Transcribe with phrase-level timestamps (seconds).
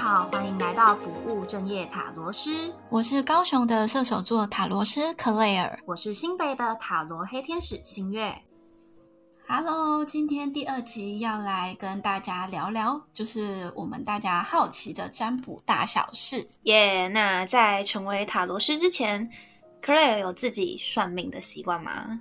[0.00, 2.72] 好，欢迎来到不务正业塔罗师。
[2.88, 8.34] 我是高雄的射手座塔罗师克莱尔，我是新北的塔罗黑天使星月。
[9.46, 16.48] Hello，今天第二集要来跟大家聊聊，就是我们大家好奇的占卜大小事。
[16.62, 19.30] 耶，那在成为塔罗师之前，
[19.82, 22.18] 克莱尔有自己算命的习惯吗？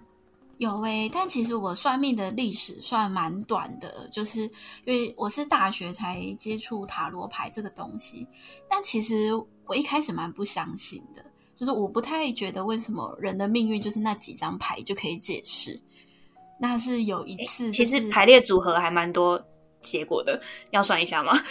[0.59, 8.27] 有诶，但其实我算命的历史算蛮短的，就是因为我是大学才接触塔罗牌这个东西。
[8.69, 9.33] 但其实
[9.65, 11.23] 我一开始蛮不相信的，
[11.55, 15.81] 就是我不太觉得为什么人的命运就是那几张牌就可以解释。
[16.59, 19.41] 那是有一次，其实排列组合还蛮多
[19.81, 21.41] 结果的，要算一下吗？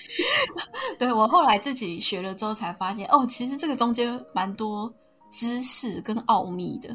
[0.98, 4.92] 对我后来自己学了之后才发现，哦，其实这个中间蛮多
[5.32, 6.94] 知识跟奥秘的。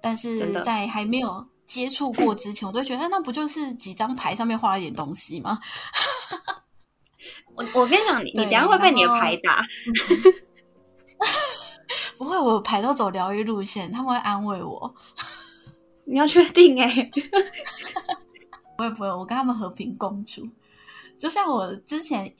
[0.00, 5.58] 但是在还没有接触过之前，我都觉得那不就是几张牌上面画了一点东西吗？
[7.54, 9.62] 我我跟你讲，你你等下会被你的牌打。
[12.16, 14.94] 不会，我牌都走疗愈路线，他们会安慰我。
[16.06, 16.88] 你要确定哎？
[18.76, 20.48] 不会不会，我跟他们和平共处。
[21.18, 22.34] 就像我之前，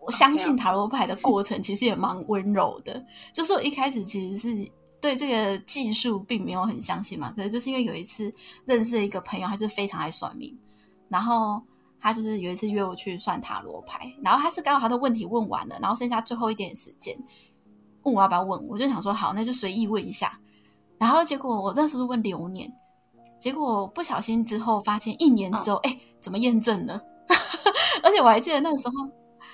[0.00, 3.02] 我相信塔罗牌的过程其实也蛮温柔的。
[3.32, 4.70] 就是我一开始其实是。
[5.00, 8.32] 对这个技术并没有很相信嘛，可是就是因为有一次
[8.64, 10.58] 认识一个朋友，他就非常爱算命，
[11.08, 11.62] 然后
[12.00, 17.16] 他就是有一次约我去算塔罗牌，然后他是刚好他的问题问完了，然后剩下最后一点时间
[18.02, 20.40] 问我要不要问，我就想说好，那就随意问一下，
[20.98, 22.72] 然后结果我那时候问流年，
[23.40, 27.00] 结果不小心之后发现一年之后，哎，怎么验证了？
[28.02, 28.94] 而且我还记得那个时候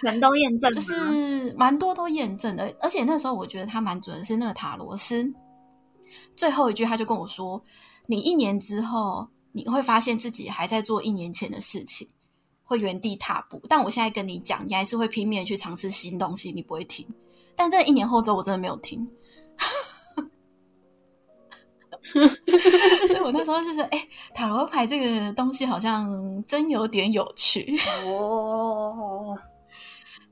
[0.02, 5.32] 全都验证，就是蛮多都验证的，而且那时候我觉得他蛮准的是那个塔罗斯。
[6.36, 7.62] 最后一句，他就跟我说
[8.06, 12.08] ：“你一年之后，你会发现自己还在做一年前的事情，
[12.64, 13.62] 会原地踏步。
[13.68, 17.08] 但我现在跟你讲，你还是会拼命去尝试新东西，你不会停。
[17.56, 19.08] 但这一年后之后，我真的没有停。
[22.12, 22.20] 所
[23.16, 27.74] 以，我那时候就是，哎，塔罗牌这个东西好像真有点有趣
[28.04, 29.38] 哦。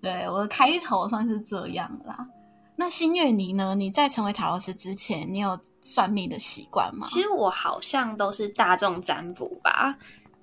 [0.01, 2.29] 对，我的开头算是这样啦。”
[2.77, 3.75] 那新月你呢？
[3.75, 7.07] 你在成为塔罗斯之前，你有算命的习惯吗？
[7.11, 9.95] 其实我好像都是大众占卜吧，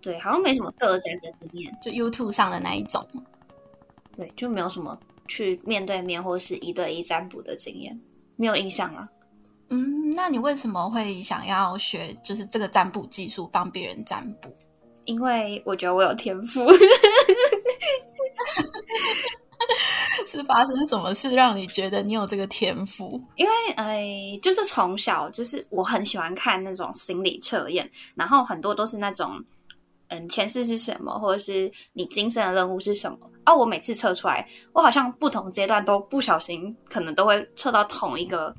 [0.02, 3.04] 对，好像没什么个人的经验，就 YouTube 上的那一种，
[4.16, 4.96] 对，就没有什么
[5.28, 8.00] 去面对面或是一对一占卜的经验，
[8.36, 9.10] 没有印象啊。
[9.70, 14.56] 嗯，那你为什么会想要学就是这个占卜技术，帮别人占卜？
[15.06, 16.64] 因为我觉得我有天赋。
[20.38, 23.20] 是发生什么事让你觉得你有这个天赋？
[23.36, 29.44] 因为哎，就是从小就是我很喜欢看那种心理测验，然后很多都是那种
[30.10, 33.54] 嗯前世是什么，或者是你今生的任务是什么啊？
[33.54, 38.54] 我每次测出来，我好像不同阶段都不小心可能都会测到同一个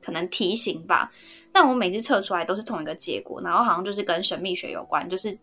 [0.00, 1.10] 可能题型吧。
[1.52, 5.36] 但我每次测出来都是同一个结果，然后好像就是跟神秘学有关，就是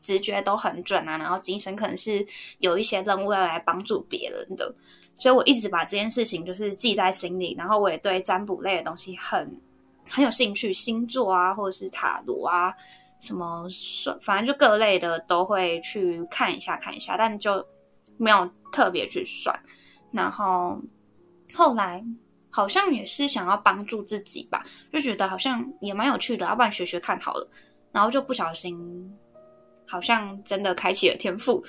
[0.00, 1.18] 直觉都很准啊。
[1.18, 2.24] 然后精神可能是
[2.58, 4.72] 有一些任务要来帮助别人的。
[5.18, 9.60] 所以我一直把这件事情就是记在心里，然后我也对占卜类的东西很
[10.08, 12.72] 很有兴趣，星座啊，或者是塔罗啊，
[13.20, 17.66] 什么算，反正就各类的都会去看一下看一下，但就
[18.16, 19.58] 没有特别去算。
[20.12, 20.80] 然后
[21.52, 22.02] 后来
[22.48, 27.50] 好像也是想要帮助自己吧，就觉得好像也蛮有趣的，要不然学学看好了，
[27.90, 28.78] 然后就不小心
[29.84, 31.62] 好像真的开启了天赋。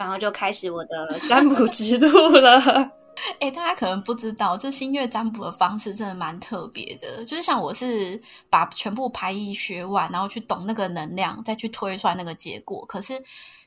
[0.00, 2.58] 然后就开始我的占卜之路了。
[3.38, 7.22] 哎，大家可能不知道，就星月占卜的方式真的蛮特别的。
[7.26, 8.18] 就是像我是
[8.48, 12.82] 把全部牌意学完，然后去懂那个能量，再去推算那个结果。
[12.86, 13.12] 可是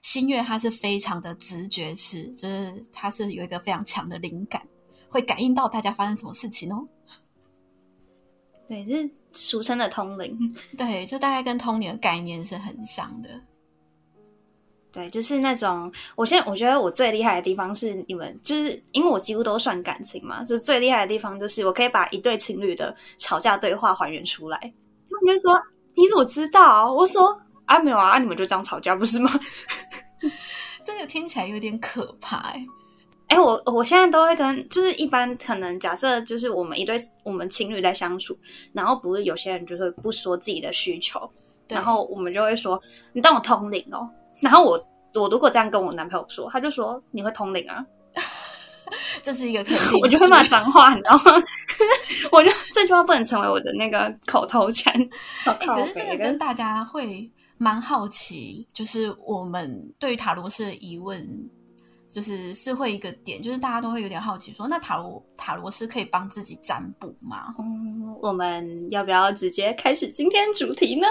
[0.02, 4.60] 星月它是非常的直觉式，就是它是有一个非常强的灵感，
[5.08, 6.88] 会感应到大家发生什么事情哦。
[8.68, 10.36] 对，是俗称的通灵。
[10.76, 13.30] 对，就大概跟通灵的概念是很像的。
[14.94, 24.60] 对，就是那种，我现在我觉得我最厉害的地方是你们，就是因为我几乎都算感情嘛，就最厉害的地方就是我可以把一对情侣的吵架对话还原出来。
[25.10, 25.60] 他们就说
[25.98, 27.36] ：“你怎么知道？”我说
[27.66, 29.32] ：“啊，没有啊，你们就这样吵架不是吗？”
[30.86, 32.54] 这个听起来有点可怕。
[33.30, 38.38] 哎，我我现在都会跟，就是一般可能假设就是我们一对我们情侣在相处，
[38.74, 41.28] 然后不是有些人就会不说自己的需求，
[41.68, 42.80] 然后我们就会说
[43.12, 44.08] ：“你当我通灵哦。”
[44.42, 47.86] 然后我我如果这样跟我男朋友说，他就说你会通灵啊，
[49.22, 51.44] 这是一个肯定， 我就会骂脏话，你知道吗？
[52.32, 54.94] 我就这句话不能成为我的那个口头禅。
[55.44, 61.22] 可是这个跟大家会蛮好奇，就是我们对于塔罗斯的疑问，
[62.10, 67.54] 就是是会一个点，就是大家都会有点好奇说，那塔罗塔罗师可以帮自己占卜吗？
[67.60, 71.08] 嗯，我们要不要直接开始今天主题呢？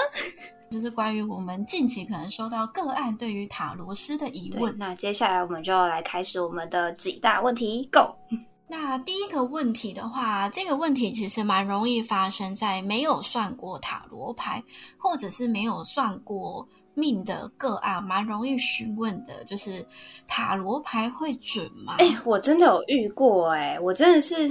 [0.72, 4.74] 就是关于我们近期可能收到个案对于塔罗师的疑问。
[4.78, 8.16] 那接下来我们就来开始我们的几大问题，Go。
[8.68, 14.64] 那第一个问题的话，这个问题其实蛮容易发生在没有算过塔罗牌，
[14.96, 19.86] 或者是没有算过命的个案，蛮容易询问的，就是
[20.26, 21.96] 塔罗牌会准吗？
[21.98, 24.50] 哎，我真的有遇过，哎，我真的是。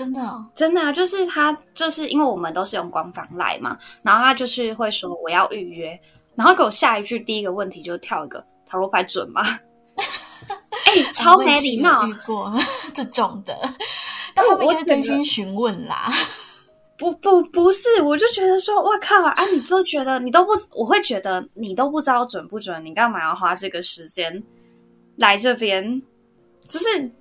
[0.00, 0.90] 真的，真的啊！
[0.90, 6.00] 就是他，就是因为我们都是用官方来嘛，然后他就是会说我要预约，
[6.34, 9.42] 然后给我下一句第一个问题就跳一个塔罗牌准吗？
[10.86, 12.06] 哎，超没礼貌！
[12.06, 12.50] 遇过
[12.94, 13.54] 这种的，
[14.34, 16.08] 但我不是真心询问啦。
[16.96, 19.44] 不不不是，我就觉得说，哇靠啊！
[19.52, 24.42] 你都觉得你都不，我会觉得你都不知道准不准，你干嘛要花这个时间
[25.16, 26.02] 来这边？
[26.66, 27.12] 就是。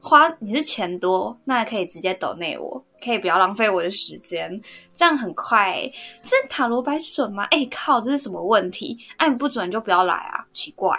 [0.00, 4.48] 花你是钱多，那可以直接抖内我，可以不要浪费我的时间，
[4.94, 5.82] 这样很快。
[6.22, 7.44] 这塔罗牌准吗？
[7.50, 8.96] 哎靠，这是什么问题？
[9.16, 10.96] 哎，不准就不要来啊，奇怪。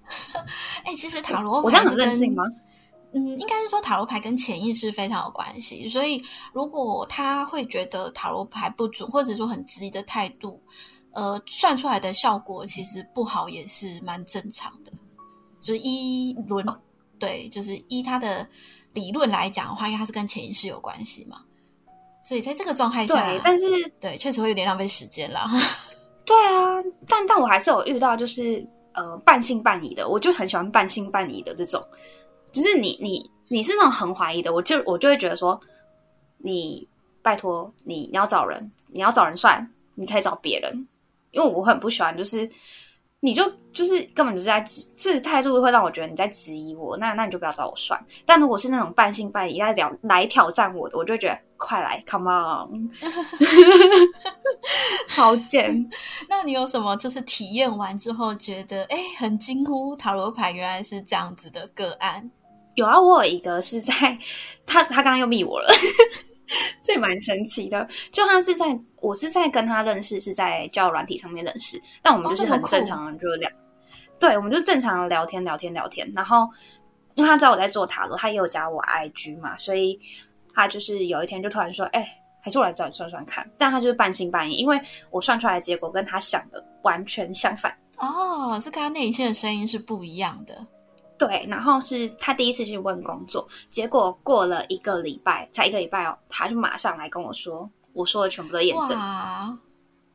[0.84, 2.44] 哎，其实塔罗我这样很任性吗？
[3.12, 6.22] 嗯，应该是说塔罗牌跟潜意识非常有关系，所以
[6.52, 10.60] 如果他会觉得塔罗牌不准，或者说很质疑的态度，
[11.12, 14.92] 呃，算出来的效果其实不好，也是蛮正常的，
[15.60, 16.64] 就是一轮。
[17.18, 18.46] 对，就是依他的
[18.94, 21.40] 理论来讲的话，因为他是跟潜意识有关系嘛，
[22.24, 23.64] 所以在这个状态下，对，但是
[24.00, 25.46] 对，确实会有点浪费时间啦。
[26.24, 31.82] 对啊，但但我还是有遇到，就是呃半信半疑的，我就很喜欢半信半疑的这种，
[32.52, 35.60] 就是你你你是那种很怀疑的，我就我就会觉得说，
[36.38, 36.86] 你
[37.22, 40.86] 拜托你你要找人，你要找人算，你可以找别人，
[41.30, 42.50] 因为我很不喜欢就是。
[43.20, 43.42] 你就
[43.72, 44.64] 就是根本就是在
[44.96, 48.00] 这态度会让我觉得你在质疑我，那那你就不要找我算。
[48.24, 52.88] 但如果是那种半信半疑来聊来挑战我的，我就觉得快来，come on，
[55.10, 55.90] 好贱。
[56.30, 62.30] 那你有什么就是体验完之后觉得哎很惊呼塔罗牌原来是这样子的个案？
[62.74, 64.16] 有啊，我有一个是在
[64.64, 65.68] 他他刚刚又密我了。
[66.82, 73.50] 这蛮神奇的，就他是在我是在跟他认识，是在交友软体上面认识，但我们就是很正常的，就聊，
[74.18, 76.10] 对，我们就正常的聊天聊天聊天。
[76.14, 76.48] 然后
[77.14, 80.00] 因为他知道我在做塔罗，他也有加我 IG 嘛，所以
[80.54, 82.06] 他就是有一天就突然说：“哎，
[82.40, 84.80] 还是我来找你算算看。”但他就是半信半疑，因为
[85.10, 87.76] 我算出来的结果跟他想的完全相反。
[87.96, 90.66] 哦，这跟他内心的声音是不一样的。
[91.18, 98.96] 对，然后是他第一次去问工作，结果过了一个礼拜，才一个礼拜哦，他就马上来跟我说，我说的全部都验证，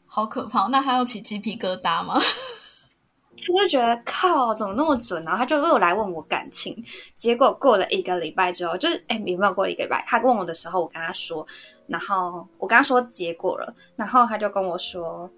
[0.05, 0.67] 好可怕！
[0.67, 2.15] 那他要起鸡皮疙瘩吗？
[3.35, 5.21] 他就觉得靠，怎么那么准？
[5.23, 6.81] 然后他就又来问我感情，
[7.17, 10.05] 结果过了一个礼拜之后，就是哎，有没有过一个礼拜？
[10.07, 11.45] 他问我的时候，我跟他说，
[11.87, 15.29] 然后我跟他说结果了，然后他就跟我说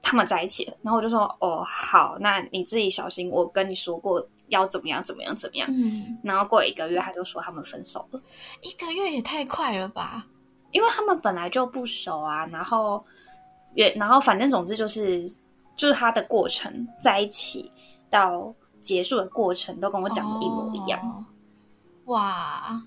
[0.00, 4.26] 他们在一起了，然后我就说哦，好，那你自己小心，我跟你说过。
[4.48, 5.02] 要怎么样？
[5.04, 5.34] 怎么样？
[5.36, 5.68] 怎么样？
[5.70, 8.20] 嗯，然后过一个月，他就说他们分手了。
[8.62, 10.26] 一个月也太快了吧？
[10.72, 12.46] 因为他们本来就不熟啊。
[12.46, 13.04] 然后，
[13.74, 15.28] 也然后，反正总之就是，
[15.74, 17.70] 就是他的过程，在一起
[18.10, 21.26] 到结束的过程，都跟我讲的一模一样。
[22.06, 22.82] 哇！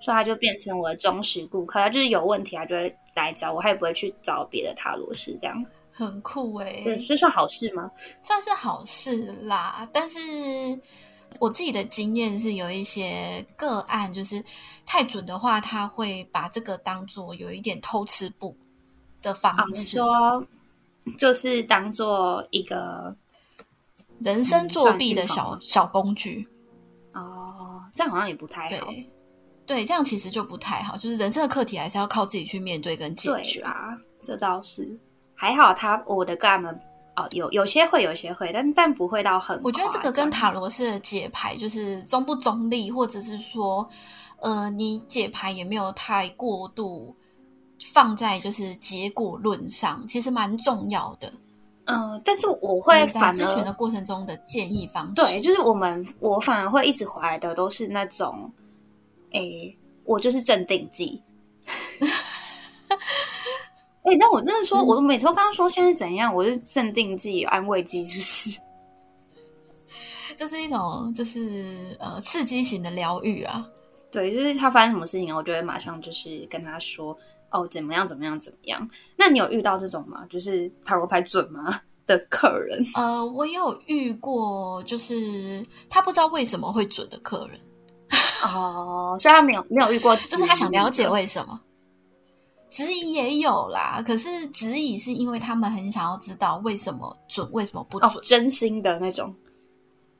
[0.00, 1.80] 所以他就变成我的忠实顾客。
[1.80, 5.64] 他就是有问题，他就会来找我，他也不会去找别的塔罗师这样。
[5.96, 7.88] 很酷哎，这算好事吗？
[8.20, 9.88] 算是好事啦。
[9.92, 10.18] 但是
[11.38, 14.44] 我自己的经验是，有一些个案就是
[14.84, 18.56] 太准的话，他会把这个当做有一点偷吃布
[19.22, 20.44] 的方式，说
[21.16, 23.16] 就是当做一个
[24.18, 26.48] 人生作弊的小小工具。
[27.12, 28.92] 哦，这样好像也不太好。
[29.64, 30.96] 对，这样其实就不太好。
[30.96, 33.96] 就是人生的课题还是要靠自己去面对跟解决啊。
[34.20, 34.98] 这倒是。
[35.34, 36.78] 还好，他我的干们
[37.16, 39.60] 哦，有有些会，有些会，但但不会到很。
[39.62, 43.88] 我觉得这个跟塔罗式的解牌就是中不中立，或者是说，
[44.40, 47.14] 呃，你解牌也没有太过度
[47.92, 51.32] 放在就是结果论上，其实蛮重要的。
[51.86, 58.50] 嗯，但是我会在咨询的过程中的建议方式，对，就是我们我反而会一直怀的都是那种，
[59.32, 61.22] 诶，我就是镇定剂。
[64.04, 68.60] 哎，但我真的说，我每次都刚刚说现在怎样，我是镇定剂、安慰剂， 就是，
[70.36, 73.66] 这是一种就是呃刺激型的疗愈啊。
[74.12, 77.16] 对，就是他发生什么事情，我就会马上就是跟他说，
[77.50, 78.88] 哦，怎么样，怎么样，怎么样。
[79.16, 80.24] 那你有遇到这种吗？
[80.30, 81.80] 就是塔罗牌准吗？
[82.06, 82.84] 的客人？
[82.96, 87.58] 呃，我有遇过，就是他不知道为什么会准的客人。
[88.44, 91.58] 哦，所以他没有没有遇过，就是他想了解为什么。
[92.74, 99.32] 质疑也有啦，可是质疑是因为他们很想要知道为什么准，为什么不准，真心的那种。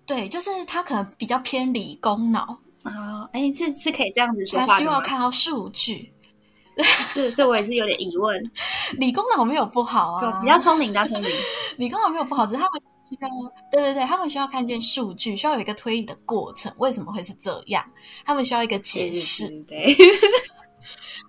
[0.07, 3.29] 对，就是他可能比较偏理工脑啊。
[3.33, 6.13] 哎，是是可以这样子说话他需要看到数据。
[7.13, 8.41] 这这我也是有点疑问。
[8.99, 11.29] 理工脑没有不好啊，比较聪明，比较聪明。
[11.77, 12.81] 理工脑没有不好，只是他们
[13.11, 13.29] 需要，
[13.73, 17.85] 对对对，他们需要看见数据，需要有一个推理的过程，为什么会是这样？
[18.25, 19.49] 他们需要一个解释。
[19.67, 19.97] 对。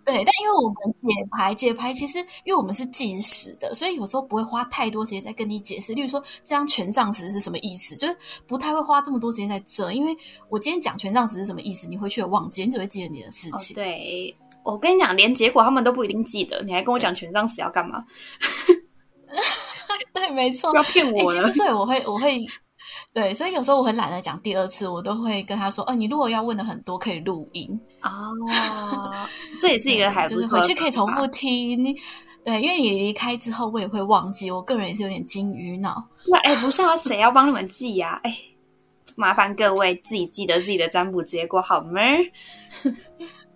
[0.04, 5.94] 对，但因为我们解牌，解牌其实因为我们是计时的，所以有时候不会花太多时间在跟你解释。
[5.94, 9.92] 例如说，这张权杖十是什么意思，就是不太会花这么多时间在这。
[9.92, 10.16] 因为
[10.50, 13.76] 我今天讲权杖十是什么意思，你回去也忘记，你只会记得你的事情。
[13.76, 18.04] 对，我跟你讲，连结果他们都不一定记得，你还跟我讲权杖十要干嘛？
[20.14, 21.42] 对，没错，要骗我了。
[21.42, 22.46] 其实所以我会，我会。
[23.16, 28.12] 对，所以有时候我很懒得讲第二次，我都会跟他说：“哦，你如果要问的很多，可以录音哦。”
[29.58, 31.96] 这也是一个还就是回去可以重复听。
[32.44, 34.52] 对，因为你离开之后，我也会忘记。
[34.52, 35.96] 我个人也是有点金鱼脑。
[36.28, 38.20] 那哎，不是啊，谁要帮你们记呀？
[38.26, 38.38] 哎，
[39.16, 42.02] 麻烦各位自己记得自己的占卜结果好吗？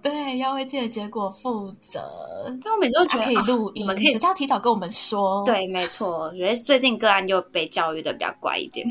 [0.01, 1.99] 对，要为自己的结果负责。
[2.63, 5.43] 但我每次都觉得可以录音，可以只是要提早跟我们说。
[5.45, 8.87] 对，没错，我觉得最近个案就被教育的比较乖一点。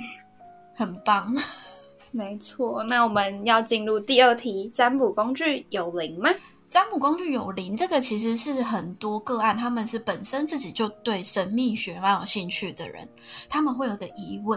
[0.78, 1.34] 很棒，
[2.12, 2.84] 没错。
[2.84, 6.30] 那我们要进入第二题：占卜工具有灵吗？
[6.70, 13.08] 占卜工具有灵，这个其实是很多个案，他们是本身自己就对神秘学蛮有兴趣的人，
[13.48, 14.56] 他们会有的疑问。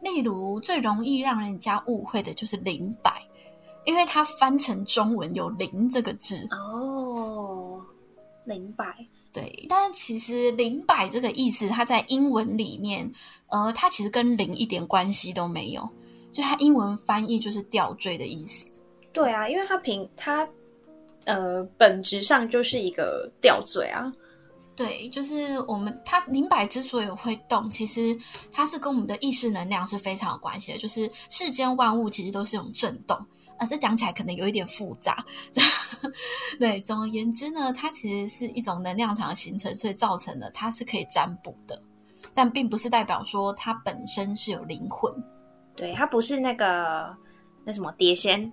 [0.00, 3.22] 例如，最容易让人家误会的就是灵摆，
[3.84, 7.80] 因为它翻成中文有“灵”这个字哦，
[8.46, 9.06] 灵摆。
[9.32, 13.10] 对，但其实“灵摆”这个意思，它在英文里面，
[13.46, 15.88] 呃，它其实跟零一点关系都没有。
[16.30, 18.70] 就它英文翻译就是吊坠的意思。
[19.12, 20.46] 对啊，因为它平它
[21.24, 24.12] 呃本质上就是一个吊坠啊。
[24.76, 28.18] 对，就是我们它灵摆之所以会动，其实
[28.50, 30.78] 它是跟我们的意识能量是非常有关系的。
[30.78, 33.18] 就是世间万物其实都是种震动。
[33.62, 35.24] 啊，这讲起来可能有一点复杂。
[36.58, 41.80] 对，总而言之呢，它其实是一种能量场的形成，所以造成了它是可以占卜的，
[42.34, 45.12] 但并不是代表说它本身是有灵魂。
[45.76, 47.16] 对，它不是那个
[47.64, 48.52] 那什么碟仙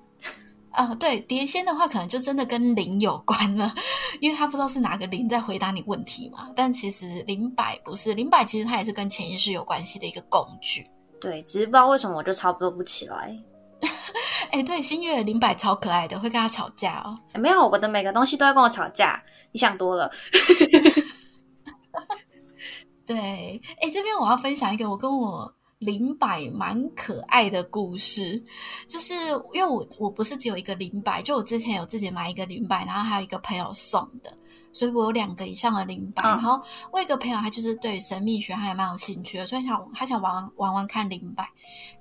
[0.70, 0.94] 啊。
[0.96, 3.74] 对，碟仙的话，可能就真的跟灵有关了，
[4.22, 6.52] 因为他不知道是哪个灵在回答你问题嘛。
[6.56, 10.88] 但其实灵摆不是灵摆，其实它也是跟潜意识有关系的一个工具。
[11.20, 13.36] 对，只是不知道为什么我就操作不起来。
[14.52, 17.18] 哎，对，新月林柏超可爱的，会跟他吵架哦。
[17.40, 20.12] 没有，我的每个东西都要跟我吵架，你想多了。
[23.06, 28.44] 对，哎，这边我要分享一个我跟我林柏蛮可爱的故事，
[28.88, 29.14] 就是
[29.54, 34.32] 因为我我不是只有一个林柏，就我之前有自己买一个林柏，然后还有一个朋友送的，
[34.74, 36.24] 所以我有两个以上的林柏。
[36.24, 41.44] 然后我一个朋友他就是对神秘学还蛮有兴趣的，所以想他想玩玩玩看林柏，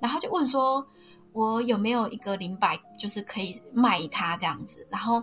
[0.00, 0.86] 然后就问说。
[1.32, 4.86] 我有没有一个零百，就是可以卖它这样子？
[4.90, 5.22] 然后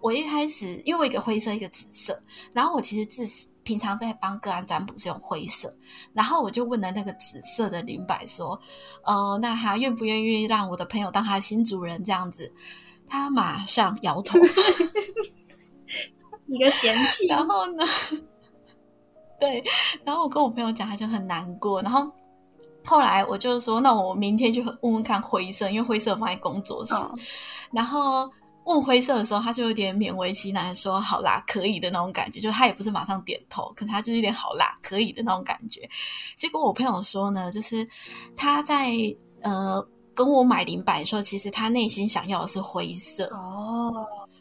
[0.00, 3.26] 我一开始，因为我一个灰色，一个紫色，然后我其实自
[3.64, 5.74] 平常在帮个案占卜是用灰色，
[6.12, 8.60] 然后我就问了那个紫色的零百说
[9.04, 12.52] ：“呃，那他愿不愿意让我的朋友当他的新主人？”这样子，
[13.08, 14.38] 他马上摇头，
[16.46, 17.26] 一个嫌弃。
[17.26, 17.84] 然后呢，
[19.40, 19.64] 对，
[20.04, 22.10] 然后我跟我朋友讲，他就很难过，然后。
[22.88, 26.94] 后来我就说，那我明天就问问看灰色，因为灰色放在工作室。
[27.70, 28.30] 然后
[28.64, 35.86] 问灰色的时候，他就有点勉为其难说：“好啦，可以的那种感觉。”就他也不是马上点头，可他就是有点“好啦，可以的那种感觉。”
[36.34, 37.86] 结果我朋友说呢，就是
[38.34, 38.90] 他在
[39.42, 43.92] 呃跟我买零百的时候，其实他内心想要的是灰色哦，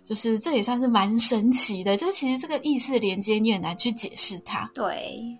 [0.06, 1.98] 就是这也算是蛮神奇的。
[1.98, 4.72] 就是其实这个意识连接你很难去解释它。
[4.74, 5.38] 对。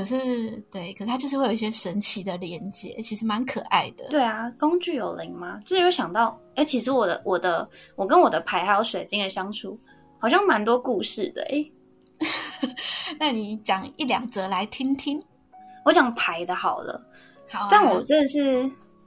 [0.00, 4.08] 可是，对，可是它就是会有一些神奇的连接，其实蛮可爱的。
[4.08, 5.60] 对啊，工具有灵吗？
[5.64, 9.78] 这有想到，哎，其实我的、我的、我跟我的牌还有水晶的相处，
[10.18, 11.42] 好像蛮多故事的。
[11.50, 11.70] 哎，
[13.20, 15.22] 那你讲一两则来听听。
[15.84, 17.02] 我讲牌的好了，
[17.50, 17.68] 好。
[17.70, 18.62] 但我真的是，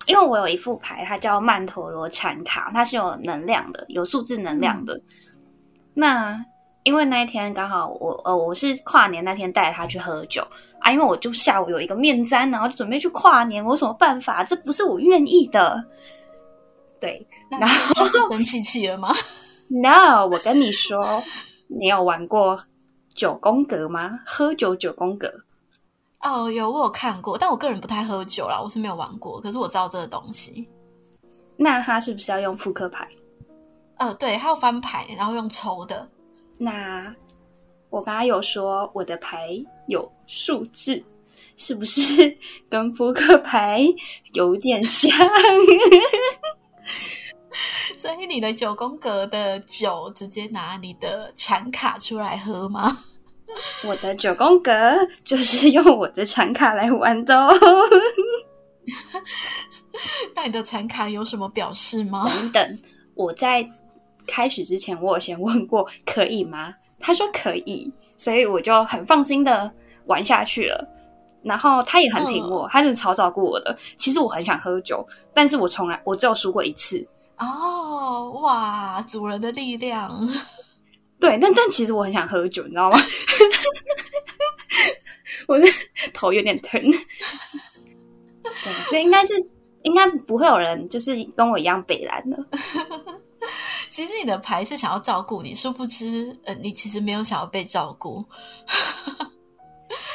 [0.05, 5.01] 因为我有一副牌，它叫曼陀罗禅卡，它是有能量的，有数字能量的。
[5.95, 6.39] 那
[6.83, 10.45] 因为那一天刚好我呃，我是跨年那天带他去喝酒。
[10.83, 14.43] 啊，因为我就下午有一个面瞻，然后就准备去跨年，我有什么办法？
[14.43, 15.83] 这不是我愿意的。
[16.99, 19.13] 对，然后是生气气了吗？
[19.69, 21.01] No，我跟你说，
[21.67, 22.63] 你有玩过
[23.15, 24.19] 九宫格吗？
[24.25, 25.33] 喝酒九宫格
[26.21, 29.41] 哦，有我有看过，但我个人不太喝酒啦，我是没有玩过。
[29.41, 30.69] 可是我知道这个东西。
[31.57, 33.07] 那他是不是要用扑克牌？
[33.97, 36.07] 呃，对，他要翻牌，然后用抽的。
[36.57, 37.13] 那
[37.89, 39.49] 我刚刚有说我的牌
[39.87, 41.03] 有数字，
[41.57, 42.37] 是不是
[42.69, 43.81] 跟扑克牌
[44.33, 45.09] 有点像？
[47.97, 53.05] 所以你的九宫格的酒，直接拿你的产卡出来喝吗？
[53.85, 54.73] 我的九宫格
[55.23, 57.53] 就是用我的产卡来玩的哦。
[60.35, 62.27] 那你的产卡有什么表示吗？
[62.51, 62.79] 等等，
[63.13, 63.69] 我在
[64.25, 66.73] 开始之前，我有先问过可以吗？
[66.99, 69.72] 他说可以，所以我就很放心的
[70.05, 70.88] 玩下去了。
[71.43, 73.77] 然后他也很挺我，他是超照顾我的。
[73.98, 77.05] 其实我很想喝酒，但是我从来我只有输过一次。
[77.38, 80.10] 哦，哇，主人的力量。
[81.20, 82.98] 对，但但其实我很想喝酒，你知道吗？
[85.48, 85.67] 我的
[86.13, 86.79] 头有点疼。
[86.82, 86.98] 对，
[88.89, 89.34] 这应该是
[89.82, 92.38] 应该不会有人就是跟我一样北蓝的。
[93.93, 98.25] 其实你的牌是想要照顾你，殊不知，呃，你其实没有想要被照顾。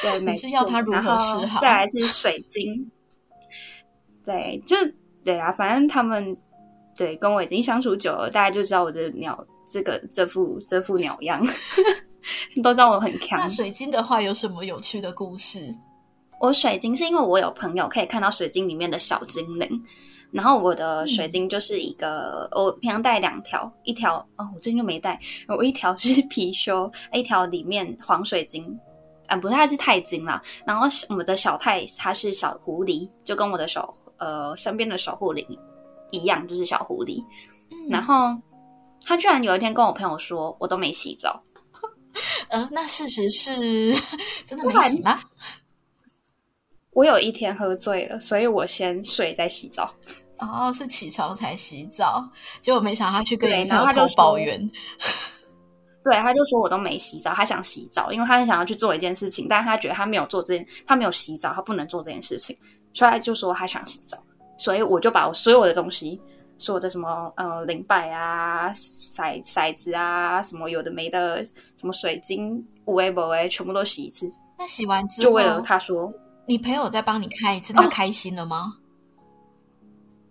[0.01, 1.61] 对， 你是要他如何是好？
[1.61, 2.91] 再来是水晶。
[4.25, 4.75] 对，就
[5.23, 6.35] 对啊，反正他们
[6.93, 9.45] 对跟我已经相处久了，大家就知道我的鸟。
[9.71, 11.39] 这个这副这副鸟样，
[12.63, 13.39] 都知道我很强。
[13.39, 15.69] 那水晶的话有什么有趣的故事？
[16.41, 19.69] 我水晶是因为我有朋友可以看到水晶里面的小精灵，
[20.31, 28.79] 然后我的水晶就是一个，我平常带两条，一条哦，我最近就没带，我一条是貔貅，一条里面黄水晶，
[29.27, 30.41] 啊，不是，它是钛晶啦。
[30.65, 35.45] 然后我们的小太它是小狐狸，就跟我的手呃身边的守护灵
[36.11, 37.23] 一样，就是小狐狸，
[37.89, 38.37] 然后。
[39.05, 41.41] 他居然有一天跟我朋友说：“我都没洗澡。
[42.51, 43.95] ”呃，那事实是
[44.45, 45.17] 真的没洗吗？
[46.99, 49.89] 我有一天喝醉了，所以我先睡再洗澡。
[50.39, 54.59] 哦，是起床才洗澡，结果没想到他去跟人家偷抱怨。
[56.03, 62.53] 对，他就说我都没洗澡，他想洗澡，因为他很想要去做一件事情，但是他觉得他没有做这件，他没有洗澡，他不能做这件事情，
[62.93, 64.17] 所以他就说他想洗澡。
[64.57, 66.19] 所以我就把我所有的东西。
[66.57, 74.29] 所有的什么呃灵摆啊骰骰子啊什么有的没的什么水晶五 A 五 A 全部都洗一次。
[74.57, 76.11] 那洗完之后，就为了他说，
[76.49, 78.73] 你朋友再帮你开一次，他开心了吗？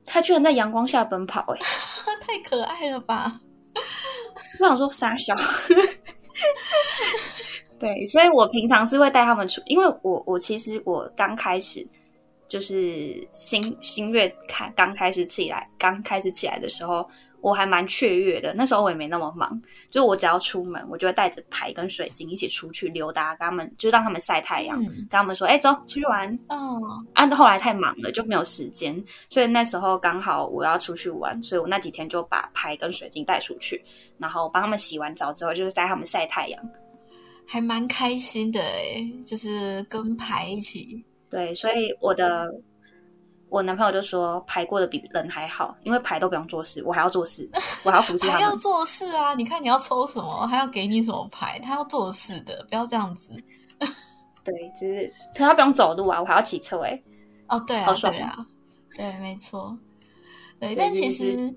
[0.04, 1.58] 他居然在阳光下奔跑，哎，
[2.20, 3.40] 太可爱了吧！
[4.58, 5.32] 我想说傻笑。
[7.78, 11.86] 对，所以我平常是会带他们出，因为我我其实我刚开始。
[12.48, 17.06] 就是新新月开刚开始起来，刚开始起来的时候，
[17.40, 18.52] 我还蛮雀跃的。
[18.54, 26.80] 那时候我也没那么忙，就我只要出门，我就会带着牌跟水晶一起出去溜达，跟他们就让他们晒太阳，跟他们说：“哎，走出去玩。”哦，
[27.14, 33.84] 啊，后来太忙了就没有时间，所以那时候刚好我要出去玩，所以我那几天就把牌跟水晶带出去，
[34.18, 36.70] 然后帮他们洗完澡之后，就是带他们晒太阳，
[37.46, 41.04] 还蛮开心的哎，就是跟牌一起。
[41.30, 42.50] 对，所以我的
[43.50, 47.48] 我男朋友就说牌过的比人还好，因为牌都不用做事，我还要做事，
[47.84, 49.34] 我还要服侍 他还要做事啊！
[49.34, 53.30] 你看你要抽什么，还要给你什么牌，他要做事的，不要这样子。
[54.44, 57.00] 对，就是他不用走路啊，我还要骑车哎。
[57.48, 58.46] 哦，对啊，对啊，
[58.96, 59.76] 对，没错。
[60.60, 61.54] 对，但其实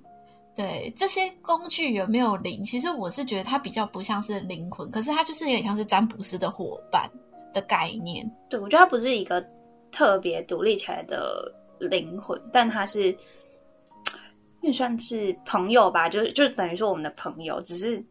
[0.55, 2.63] 对这些工具有没有灵？
[2.63, 7.09] 其实我是觉得它比较不像是灵魂，可是它就是有点像是占卜师的伙伴
[7.53, 8.29] 的概念。
[8.49, 9.45] 对，我觉得它不是一个。
[9.93, 11.53] 特别独立起来的
[11.89, 13.15] 灵魂，但他是
[14.61, 18.03] 也算是朋友吧，就是就等于说我们的朋友，只是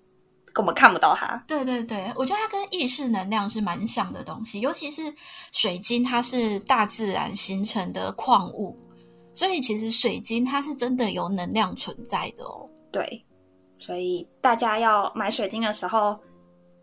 [0.57, 1.43] 我们看不到他。
[1.47, 5.03] 对对对，我觉得它跟意识能量是蛮像的东西，尤其是
[5.53, 8.77] 水晶，它是大自然形成的矿物，
[9.33, 12.69] 所以其实水晶它是真的有能量存在的哦。
[12.91, 13.25] 对，
[13.79, 16.19] 所以大家要买水晶的时候。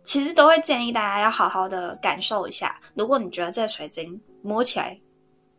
[0.04, 2.80] 其实都会建议大家要好好的感受一下。
[2.96, 4.98] 如果你觉得这水晶摸起来、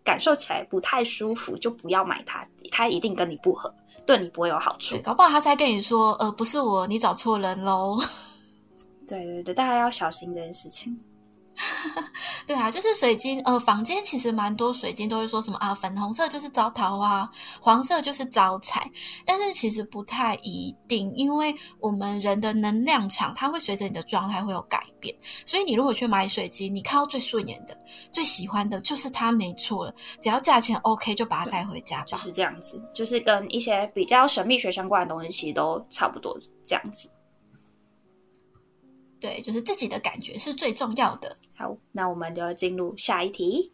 [0.08, 3.70] 感受起来不太舒服，就不要买它，它一定跟你不合，
[4.06, 4.96] 对你不会有好处。
[5.04, 7.98] 搞不好他才跟你说：“呃，不是我，你找错人喽。
[9.06, 10.98] ”对对对，大家要小心这件事情。
[12.46, 13.40] 对啊，就是水晶。
[13.42, 17.28] 呃，房间其实蛮多水晶都会说什么啊，粉红色就是招桃花，
[17.60, 18.90] 黄色就是招财。
[19.26, 25.14] 但是其实不太一定，因为我们人的能量场，它会随着你的状态会有改变。
[25.44, 27.76] 所以你如果去买水晶，你看到最顺眼的、
[28.10, 29.94] 最喜欢的，就是它没错了。
[30.20, 32.04] 只要价钱 OK，就把它带回家吧。
[32.06, 37.10] 就是这样子，就是跟一些比较神秘学相关的东西，其实都差不多这样子。
[39.20, 41.36] 对，就是自己的感觉是最重要的。
[41.56, 43.72] 好，那我们就要进入下一题。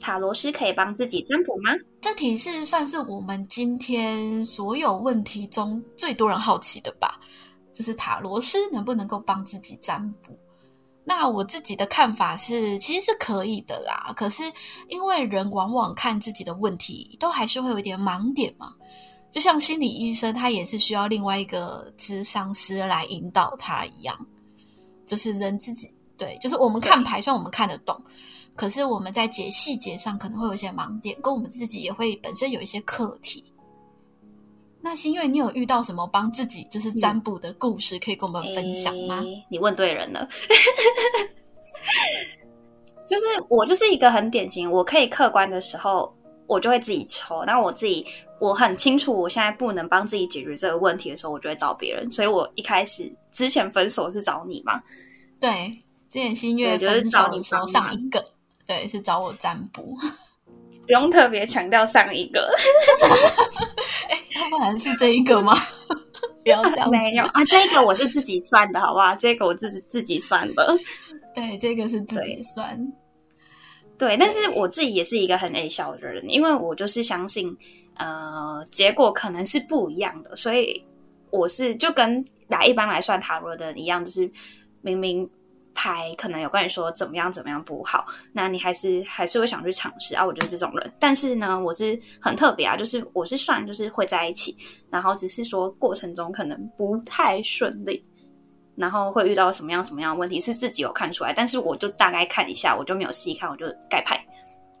[0.00, 1.70] 塔罗师可以帮自己占卜吗？
[2.00, 7.20] 这题是算是我们今天所有问题中最多人好奇的吧？
[7.72, 10.36] 就是塔罗师能不能够帮自己占卜？
[11.04, 14.12] 那我自己的看法是，其实是可以的啦。
[14.16, 14.42] 可是
[14.88, 18.74] 因为人往往看自己的问题，都还是会有一点盲点嘛。
[19.30, 24.26] 就像心理医生，他也是需要另外一个智商师来引导他一样。
[25.10, 28.00] 就是人自己对，就是我们看牌，虽然我们看得懂。
[28.54, 33.42] 可是我们在解细节上可能会有一些盲点，跟我们自己也会本身有一些课题。
[34.80, 39.24] 那新月，你有遇到什么帮自己就是占卜的故事可以跟我们分享吗？
[39.50, 40.28] 你问对人了，
[43.08, 46.14] 就是我就是一个很典型，我可以客观的时候，
[46.50, 47.44] 我就会自己抽。
[47.44, 48.04] 然后我自己
[48.40, 52.10] 我很清楚，我现在不能帮自己解决这个问题的时候，我就会找别人。
[52.10, 54.82] 所以我一开始之前分手是找你嘛？
[55.38, 55.70] 对，
[56.08, 58.22] 之前新月分手的时候上一个。
[58.66, 59.96] 对，是找我占卜，
[60.86, 62.50] 不用特别强调上一个。
[64.10, 64.18] 哎，
[64.50, 65.54] 要不然是这一个吗？
[66.42, 69.14] 不要这样，没有啊，这个我是自己算的，好不好？
[69.16, 70.76] 这个我自己自己算的。
[71.34, 72.92] 对，这个是自己算。
[74.00, 77.56] 对，但是我自己也是一个很爱笑的人，因为我就是相信，
[77.94, 80.82] 呃，结果可能是不一样的，所以
[81.30, 84.28] 我是就跟来一般来算塔罗的人一样，就是
[84.80, 85.30] 明明。
[85.72, 90.26] 牌可能有跟你说怎么样怎么样不好，那你还是还是会想去尝试啊？
[90.26, 94.54] 我觉得这种人，但是呢，我是很特别啊，就是我是算就是会在一起，
[94.90, 98.04] 然后只是说过程中可能不太顺利，
[98.80, 104.18] 然后会遇到什么样什么样的问题是自己有看出来，但是我就大概看一下，我就没有细看，我就盖牌，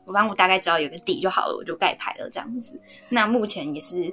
[0.06, 2.80] 我反正我大概知道有个底就好了，我就盖牌了这样子。
[3.10, 4.10] 那目前也是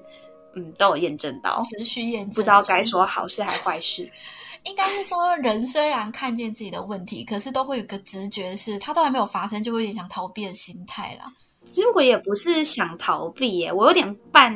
[0.55, 4.11] 嗯都有验证到，持续验证，不知道该说好事还是坏事。
[4.65, 11.31] 应该是说，人虽然看见自己的问题，可是都会有个直觉，是他都还没有发生，就会有点想逃避的心态啦。
[11.71, 14.53] 其实我也不是想逃避耶，我有点半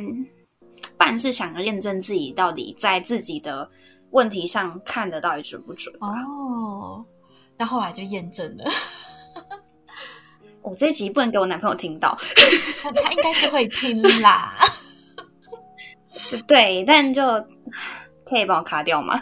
[0.97, 3.69] 半是想要验证自己到底在自己的
[4.11, 7.03] 问题上看的到底准不准哦。
[7.57, 8.63] 那后来就验证了。
[10.61, 12.17] 我 这集不能给我男朋友听到，
[13.03, 14.53] 他应该是会听啦。
[16.47, 17.23] 对，但就。
[18.23, 19.21] 可以帮我卡掉吗？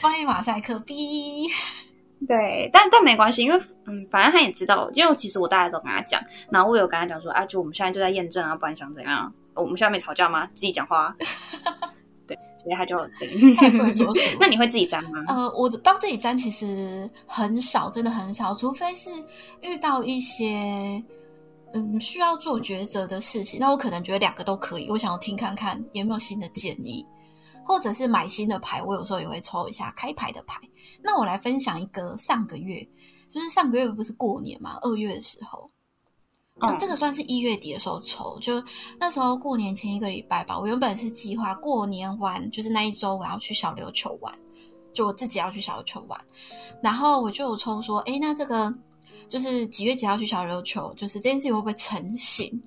[0.00, 1.48] 帮你马赛克 B。
[2.24, 9.34] 对，但但没关系，因为嗯，反正他也知道，因为其实我大家都跟他讲，然后我有跟他讲说啊，就我们现在就在验证啊，不然想怎样？
[9.54, 10.46] 我们现在没吵架吗？
[10.54, 11.16] 自己讲话。
[11.18, 11.26] 对，
[12.64, 13.30] 所以他就对。
[14.40, 15.10] 那你会自己粘吗？
[15.28, 19.10] 呃，我帮自己粘其实很少，真的很少，除非是
[19.62, 21.04] 遇到一些
[21.74, 27.06] 嗯需要做抉择的事情，那我可能觉得两个都可以，我想要听看看有没有新的建议。
[27.66, 30.60] 或者是买新的牌，我有时候也会抽一下开牌的牌。
[31.02, 32.86] 那我来分享一个上个月，
[33.26, 35.66] 就是上个月不是过年嘛，二月的时候，
[36.60, 38.62] 那这个算是一月底的时候抽，就
[38.98, 40.58] 那时候过年前一个礼拜吧。
[40.58, 44.32] 我原本是计划过年玩，就是那一周我要去小琉球玩，
[44.92, 46.18] 就我自己要去小琉球玩。
[46.80, 48.72] 然后我就有抽说，哎，那这个
[49.28, 52.62] 就是几月几号去小琉球，就是这件事情会不会成型？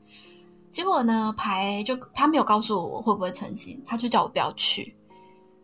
[0.69, 1.33] 结果呢？
[1.37, 4.95] 牌就他没有告诉我会不会成型，他就叫我不要去。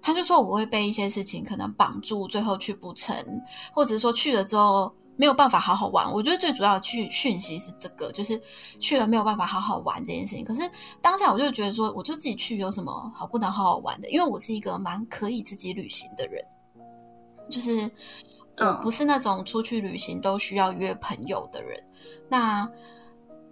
[0.01, 3.15] 他就说我会被一些事情可能绑住，最后去不成，
[3.73, 6.11] 或者是说去了之后没有办法好好玩。
[6.11, 8.41] 我觉得最主要的去讯息是这个，就是
[8.79, 10.43] 去了没有办法好好玩这件事情。
[10.43, 10.61] 可是
[11.01, 14.09] 当下我就觉得说，我就自己去有什么好不能好好玩的？
[14.09, 16.43] 因为我是一个蛮可以自己旅行的人，
[17.49, 17.89] 就是
[18.57, 21.83] 我不是那种出去旅行都需要约朋友的人。
[22.29, 22.69] 那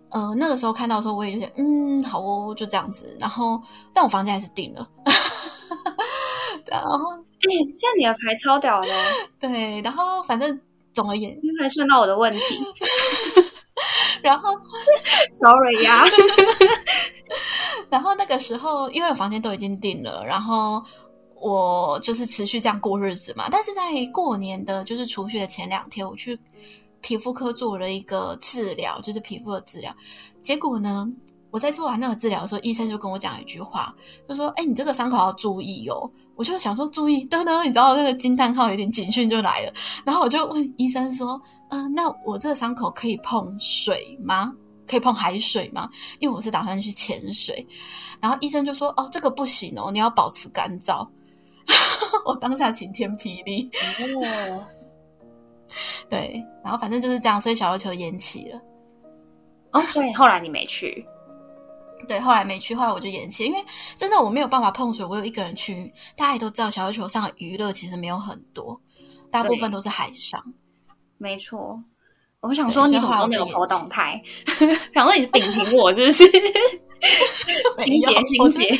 [0.10, 3.16] 呃，那个时候看到的时候，我也有点嗯，好哦，就这样子。
[3.20, 3.62] 然后，
[3.94, 4.86] 但我房间还是定了。
[6.68, 8.88] 然后，哎，现在你的牌超屌的。
[9.40, 10.60] 对，然后反正
[10.94, 12.40] 总而言之，还算到我的问题。
[14.22, 14.50] 然后，
[15.34, 16.04] sorry 呀。
[17.90, 20.84] 然后那个时候，因为我房间都已经定了，然后
[21.36, 23.48] 我就是持续这样过日子嘛。
[23.52, 23.82] 但是在
[24.14, 26.40] 过年的就是除夕的前两天，我去。
[27.04, 29.92] 皮肤科做了一个治疗，就是皮肤的治疗。
[30.40, 31.12] 结果呢，
[31.50, 33.96] 我在做完那个治疗的时候，医生就跟我讲一句话，
[34.30, 39.72] 就说：“哎，你这个伤口要注意哦。”我就想说注意， 噔噔，你知道那个惊叹号有点警讯就来了。
[40.04, 44.52] 然后我就问医生说：“嗯，那我这个伤口可以碰水吗？
[44.88, 45.88] 可以碰海水吗？
[46.18, 47.64] 因为我是打算去潜水。”
[48.20, 51.08] 然后医生就说：“哦，这个不行哦，你要保持干燥。
[52.26, 53.70] ”我当下晴天霹雳。
[56.10, 58.60] 对，然后反正就是这样，所以小琉球延期了。
[59.74, 61.06] 哦，所以后来你没去？
[62.08, 63.60] 对，后来没去，后来我就延期，因为
[63.96, 65.92] 真的我没有办法碰水，我有一个人去。
[66.16, 68.80] 大家也都知道，小琉球上的娱乐其实没有很多，
[69.30, 70.44] 大部分都是海上。
[71.18, 71.82] 没错，
[72.40, 74.22] 我想说你怎么都没有活动态，
[74.94, 76.32] 想说你顶停我，是不是？
[77.78, 78.80] 情节，情节，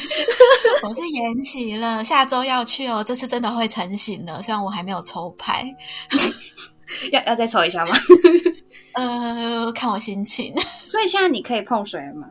[0.84, 3.04] 我是延期了，下周要去哦。
[3.04, 5.66] 这次真的会成型了，虽然我还没有抽牌，
[7.12, 7.96] 要要再抽一下吗？
[8.94, 10.54] 呃，看我心情。
[10.88, 12.28] 所以现在你可以碰水了吗？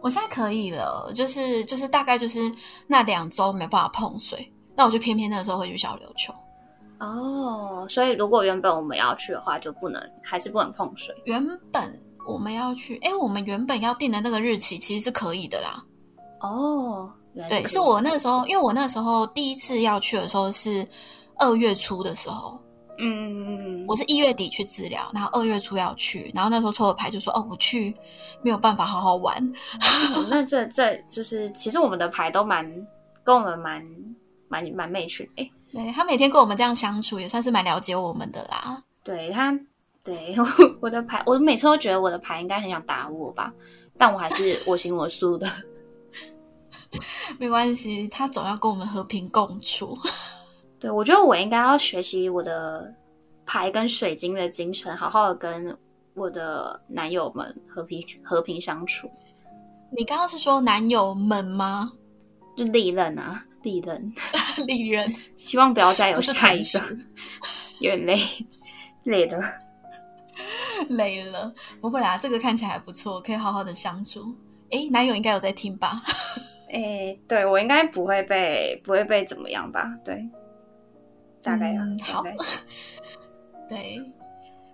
[0.00, 2.40] 我现在可以了，就是就是大概就是
[2.86, 6.32] 那两周没办法碰水，那我就偏偏那时候会去小琉球。
[7.00, 11.14] 哦，所以如果原本我们要去的话，就不能还是不能碰水。
[11.26, 15.84] 原本我们要去，哎，我们原本要定的那个日期其实是可以的啦。
[16.40, 17.12] 哦，
[17.48, 20.84] 对，是我那个时候，因为我那时候第一次要去的时候是
[21.38, 22.58] 二月初的时候。
[23.00, 27.94] 嗯，我是一月底去治疗，然后二月初要去，然后那时候抽的牌就说：“哦，我去
[28.42, 29.52] 没有办法好好玩。
[30.28, 32.70] ”那这这就是，其实我们的牌都蛮
[33.24, 33.82] 跟我们蛮
[34.46, 35.50] 蛮蛮媚趣哎。
[35.72, 38.82] 对他每天跟我们这样相处，也算是蛮了解我们的啦。
[39.02, 39.58] 对他，
[40.04, 40.36] 对
[40.80, 43.50] 我的牌，我每次都觉得我的牌应该很想打我吧，
[43.96, 45.50] 但我还是我行我素的。
[47.38, 49.96] 没关系，他总要跟我们和平共处。
[50.78, 52.94] 对，我觉得我应该要学习我的
[53.48, 55.74] 牌跟水晶的精神，好好的跟
[56.12, 59.10] 我的男友们和平和平相处。
[59.90, 61.90] 你刚刚是说男友们吗？
[62.54, 64.12] 就历任啊，历任，
[64.68, 66.96] 历任，希望不要再有下一个。
[67.80, 68.18] 有点累，
[69.04, 69.40] 累了，
[70.90, 71.50] 累了。
[71.80, 74.34] 不会啦，这个看起来还不错，可以好好的相处。
[74.70, 75.92] 哎，男友应该有在听吧？
[76.70, 79.90] 哎，对我应该不会被不会被怎么样吧？
[80.04, 80.28] 对。
[81.40, 82.24] 大概好，
[83.68, 84.00] 对，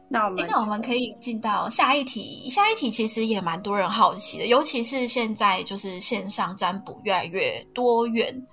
[0.08, 2.48] 那我们那我们可以进到下一题。
[2.48, 8.46] 下一题其实也蛮多人好奇的，尤其是现在就是线上占卜越来越多元，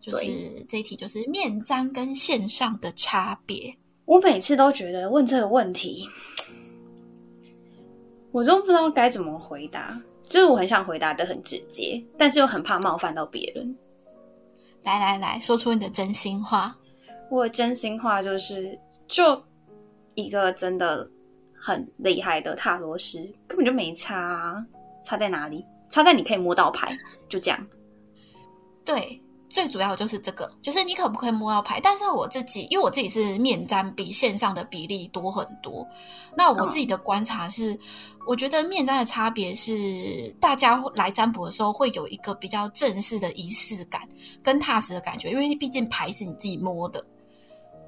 [0.00, 0.26] 就是
[0.68, 3.76] 这一题就是面占跟线上的差别。
[4.06, 6.08] 我每次都觉得问这个问题，
[8.32, 10.00] 我都不知道该怎么回答。
[10.28, 13.74] 就是我很想回答的很直接，但是又很怕冒犯到别人。
[14.82, 16.76] 来来来说出你的真心话。
[17.30, 19.42] 我的真心话就是，就
[20.18, 21.08] 一个真的
[21.54, 24.66] 很厉害的塔罗师，根本就没差，
[25.04, 25.64] 差在哪里？
[25.90, 26.92] 差在你可以摸到牌，
[27.28, 27.66] 就这样。
[28.84, 31.78] 对，最主要就是这个，就是你可不可以摸到牌？
[31.80, 35.86] 但是我自己，因为我自己是面占比线上的比例多很多。
[36.36, 37.78] 那我自己的观察是，
[38.26, 39.72] 我觉得面占的差别是，
[40.40, 44.02] 大家来占卜的时候会有一个比较正式的仪式感
[44.42, 47.04] 跟踏实的感觉，因为毕竟牌是你自己摸的。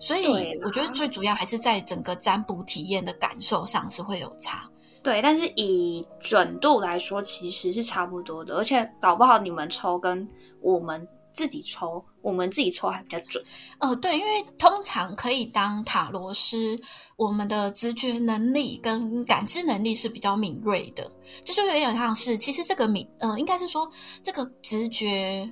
[0.01, 0.27] 所以
[0.65, 4.69] 我觉得最主要还是在整个占卜体验的感受上是会有差。
[5.03, 8.57] 对，但是以准度来说，其实是差不多的。
[8.57, 10.27] 而且搞不好你们抽跟
[10.61, 13.43] 我们自己抽，我们自己抽还比较准。
[13.79, 16.79] 呃，对，因为通常可以当塔罗师，
[17.17, 21.11] 我们的直觉能力跟感知能力是比较敏锐的，
[21.45, 23.91] 就就有点像是，其实这个敏，呃，应该是说
[24.23, 25.51] 这个直觉。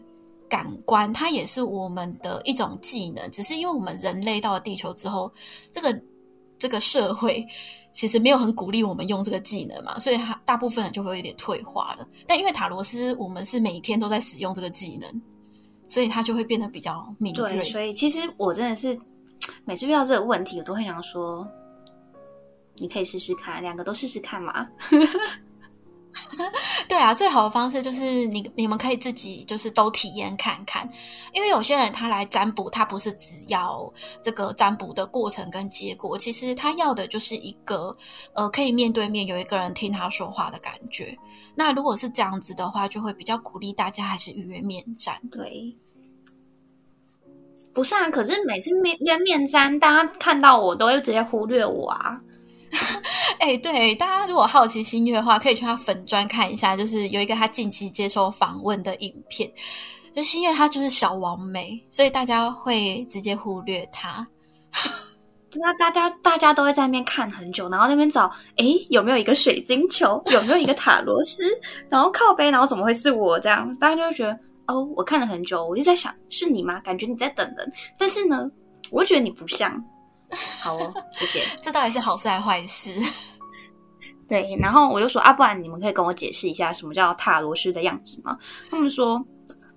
[0.48, 5.32] 感官，它也是我们的一种技能，只是因为我们人类到了地球之后，
[5.70, 6.02] 这个
[6.58, 7.46] 这个社会
[7.92, 12.08] 其实没有很鼓励我们用这个技能嘛，所以它大部分人就会有点退化了。
[12.26, 15.22] 但因为塔罗斯，我们是每天都在使用这个技能，
[15.88, 17.56] 所以它就会变得比较敏锐。
[17.56, 18.98] 对，所以其实我真的是
[19.64, 21.46] 每次遇到这个问题，我都会想说，
[22.76, 24.66] 你可以试试看，两个都试试看嘛。
[26.88, 30.88] 对啊，最好的方式就是你你们可以自己就是都体验看看，
[31.34, 37.94] 因为有些人他来占卜，他不是只要这个占卜的过程跟结果，其实他要的就是一个
[38.32, 41.16] 呃可以面对面有一个人听他说话的感觉。
[41.54, 45.20] 那如果是这样子的话，就会比较鼓励大家还是预约面占。
[45.30, 45.76] 对，
[47.74, 52.18] 不是啊，可是每次面约面占，大家看到我都会直接忽略我啊。
[53.40, 59.50] 哎，对，大家如果好奇新月的话，可以去他粉专看一下，就是有一个他近期接受访问的影片。
[60.14, 64.26] 就新月他就是小王美，所以大家会直接忽略他。
[65.54, 70.20] 那大家大家都会在那边看很久，然后那边找，哎，有没有一个水晶球？
[70.32, 71.42] 有没有一个塔罗斯？
[71.88, 73.72] 然后靠背，然后怎么会是我这样？
[73.78, 76.80] 大家就会觉得，哦，我看了很久，我一直在想，是你吗？
[76.80, 78.50] 感觉你在等人，但是呢，
[78.90, 79.72] 我觉得你不像。
[80.60, 81.42] 好哦，谢谢。
[81.62, 82.90] 这到底是好事还是坏事？
[84.28, 88.36] 对，然后我就说啊，不然你们可以跟我解释一下什么叫塔罗斯的样子吗？
[88.70, 89.24] 他们说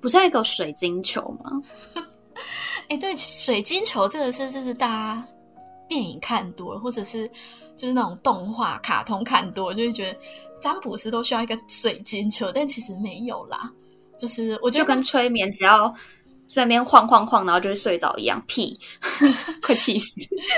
[0.02, 1.52] 不是一个水晶球吗？
[2.90, 5.26] 哎，对，水晶球这个是，这是大家
[5.88, 7.26] 电影看多了，或者是
[7.78, 10.20] 就是那种动画、卡通看多，就会觉得
[10.62, 13.72] 占卜师都需要一个水晶球，但其实没有啦。
[14.18, 15.94] 就是我觉得就跟催眠，只要
[16.54, 18.80] 在那边晃晃晃，然后就会睡着一样，屁，
[19.62, 20.14] 快气死！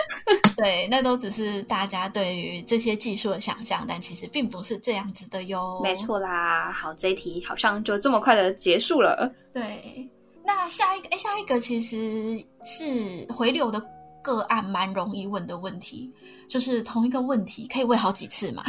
[0.57, 5.79] 对，那都只是大家对于这些技术的想象，但其实并不是这样子的哟。
[5.83, 9.31] 没错啦，好，这一题好像就这么快的结束了。
[9.53, 10.09] 对，
[10.43, 13.83] 那下一个，哎，下一个其实是回流的
[14.21, 16.11] 个案，蛮容易问的问题，
[16.47, 18.63] 就是同一个问题可以问好几次嘛？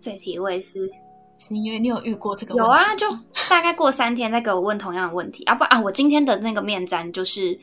[0.00, 0.90] 这题我也是。
[1.38, 2.68] 是因为你有遇过这个问题？
[2.68, 3.06] 有啊，就
[3.48, 5.54] 大概过三天再给我问同样的问题啊！
[5.54, 7.58] 不啊，我今天的那个面占就是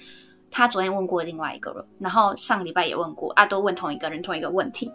[0.50, 4.92] 他昨天问过另外一个人，然后上礼拜也问过啊，都问同一个人同一个问题。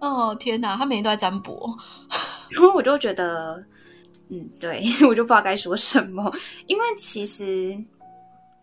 [0.00, 1.68] 哦天哪，他每天都在占卜，
[2.50, 3.62] 然后我就觉得，
[4.30, 6.32] 嗯，对 我就不知道该说什么，
[6.66, 7.76] 因为其实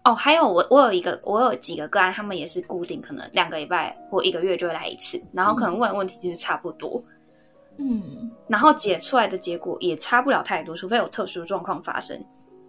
[0.04, 7.02] 哦，还有我我有一个我有几个个案，他们也是固定，可能两个礼拜或一个月就会来一次，然后可能问的问题就是差不多。
[7.06, 7.14] 嗯，
[8.48, 12.20] 然后解出来的结果也差不了太多，除非有特殊状况发生。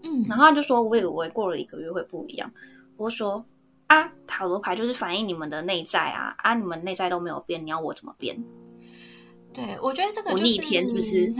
[0.03, 2.51] 嗯，然后他就说，我以为过了一个月会不一样。
[2.96, 3.44] 我说
[3.87, 8.37] 啊，塔罗牌就是反映你们的内在啊，啊，你们内在都没有变，你要我怎么变？
[9.53, 11.35] 对，我觉得这个逆天是不是？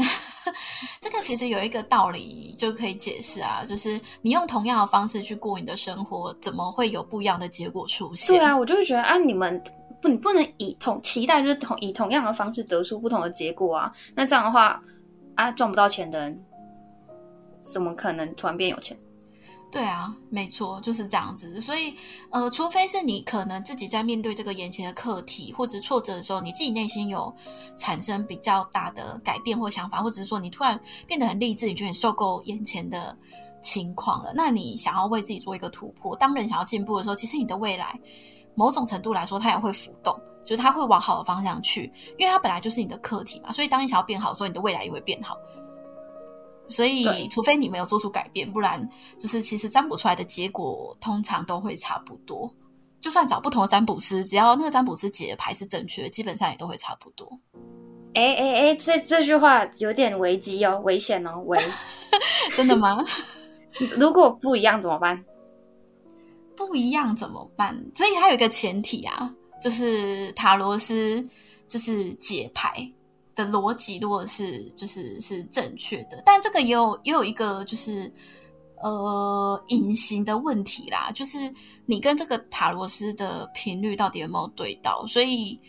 [1.01, 8.37] 这个其实有一个道理就可以解释啊，就是你用同样的方式去过你的生活，怎么会有不一样的结果出现？
[8.37, 9.63] 对啊，我就会觉得啊，你们。
[10.01, 13.93] 不，你不能以同期待，就是同以同样的方式得出不同的结果啊。
[14.15, 14.83] 那这样的话，
[15.35, 16.45] 啊，赚不到钱的人，
[17.63, 18.99] 怎么可能突然变有钱？
[19.73, 21.61] 对啊，没错，就是这样子。
[21.61, 21.95] 所以，
[22.31, 27.33] 呃，除非是你可能自己在面对这个眼前的课题或者挫折的时候，你自己内心有
[27.77, 33.17] 产生比较大的改变或想法，或者是说你突然变得很励志，你觉得你受够眼前的
[33.63, 36.17] 情况了，那你想要为自己做一个突破。
[36.17, 38.01] 当人想要进步的时候，其实你的未来。
[38.55, 43.53] 某种程度来说，它也会浮动，就是它会往好的方向去，因为它本来就是你的课题嘛。
[43.53, 45.37] 所以，当你想要变好的时候，你的未来也会变好。
[46.69, 52.53] 所以，除非你没有做出改变，不然就是其实占卜出来的结果通常都会差不多。
[53.01, 57.27] 就算找不同的占卜师，只要那个占卜师解的牌是正确的，基本上也都会差不多。
[58.15, 61.59] 哎哎哎，这这句话有点危机哦，危险哦，危！
[62.57, 63.03] 真的吗？
[63.99, 65.25] 如果不一样怎么办？
[66.67, 67.75] 不一样怎么办？
[67.95, 71.27] 所以它有一个前提啊，就是塔罗斯
[71.69, 72.91] 就是解牌
[73.35, 78.13] 的逻辑，如果是就是是正确的，但这个也有也有一个就是
[78.83, 81.39] 呃隐形的问题啦，就是
[81.87, 85.07] 你跟这个塔罗斯的频率到底有没有对到？
[85.07, 85.61] 所以。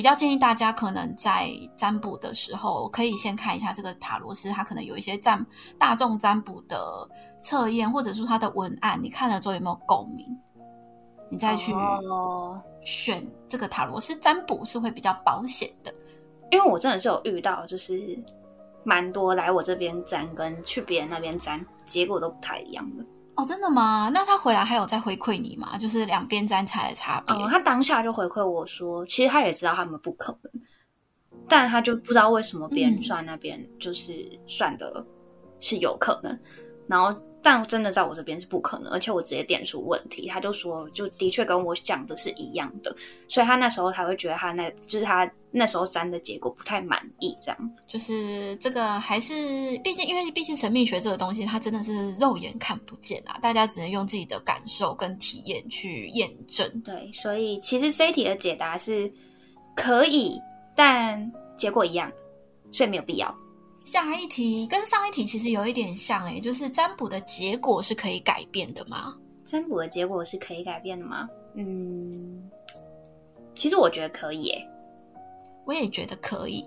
[0.00, 5.46] 比较建议大家可能在占卜的时候，可以先看一下这个塔罗斯，他可能有一些占
[5.78, 7.06] 大众占卜的
[7.38, 10.26] 测验，或者说他的文案，你看了之后有没有共鸣，
[11.30, 11.74] 你再去
[12.82, 15.92] 选这个塔罗斯占卜是会比较保险的。
[16.50, 18.18] 因为我真的是有遇到，就是
[18.82, 23.04] 蛮多来我这边占跟去别人那边占，结果都不太一样的。
[23.36, 24.10] 哦，真的吗？
[24.12, 25.78] 那他回来还有再回馈你吗？
[25.78, 27.34] 就是两边站起来的差别。
[27.36, 30.52] 哦，他当下就回馈我说，其实他也知道他们不可能，
[31.48, 35.04] 但他就不知道为什么别人算那边就是算的
[35.60, 36.38] 是有可能，
[36.86, 37.18] 然后。
[37.42, 42.94] 但真的在我这边是不可能，而且我直接点出问题，他就说，就的确跟我讲的是一样的，
[43.28, 49.34] 所以他那时候才会觉得他那就是他那时候粘的结果不太满意，这样就是这个还是
[49.82, 56.68] 毕竟因为毕竟神秘学这个东西，它真的是肉眼看不见啊，大家只能用自己的感受跟体验去验证。
[56.82, 59.12] 对，所以其实这一题的解答是
[59.74, 60.40] 可以，
[60.76, 62.10] 但结果一样，
[62.70, 63.34] 所以没有必要。
[63.84, 69.16] 下一题跟上一题其实有一点像诶，就是占卜的结果是可以改变的吗？
[69.44, 71.28] 占卜的结果是可以改变的吗？
[71.54, 72.48] 嗯，
[73.54, 74.68] 其实我觉得可以诶，
[75.70, 76.64] 我也觉得可以。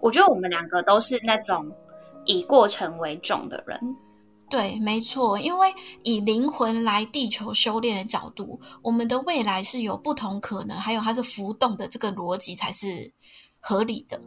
[0.00, 1.70] 我觉得我们两个都是那种
[2.24, 3.78] 以过程为重的人。
[4.48, 5.74] 对，没错，因为
[6.04, 13.12] 以灵魂来地球修炼的角度，我们的未来是有不同可能，还有它是浮动的，这个逻辑才是
[13.60, 14.18] 合理的。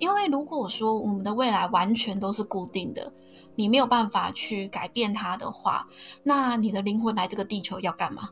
[0.00, 3.12] 因为如果说我们的未来完全都是固定的，
[3.54, 5.86] 你没有办法去改变它的话，
[6.24, 8.30] 那你的灵魂来这个地球要干嘛？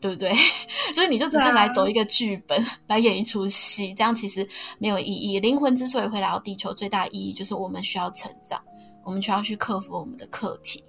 [0.00, 0.32] 对不对？
[0.94, 4.46] 所以你就只是来走一个剧本，来演一出戏，这样其实
[4.78, 5.38] 没有意义。
[5.40, 8.62] 灵魂之所以会来到地球，最大意义就是我们需要成长，
[9.04, 10.82] 我们需要去克服我们的课题。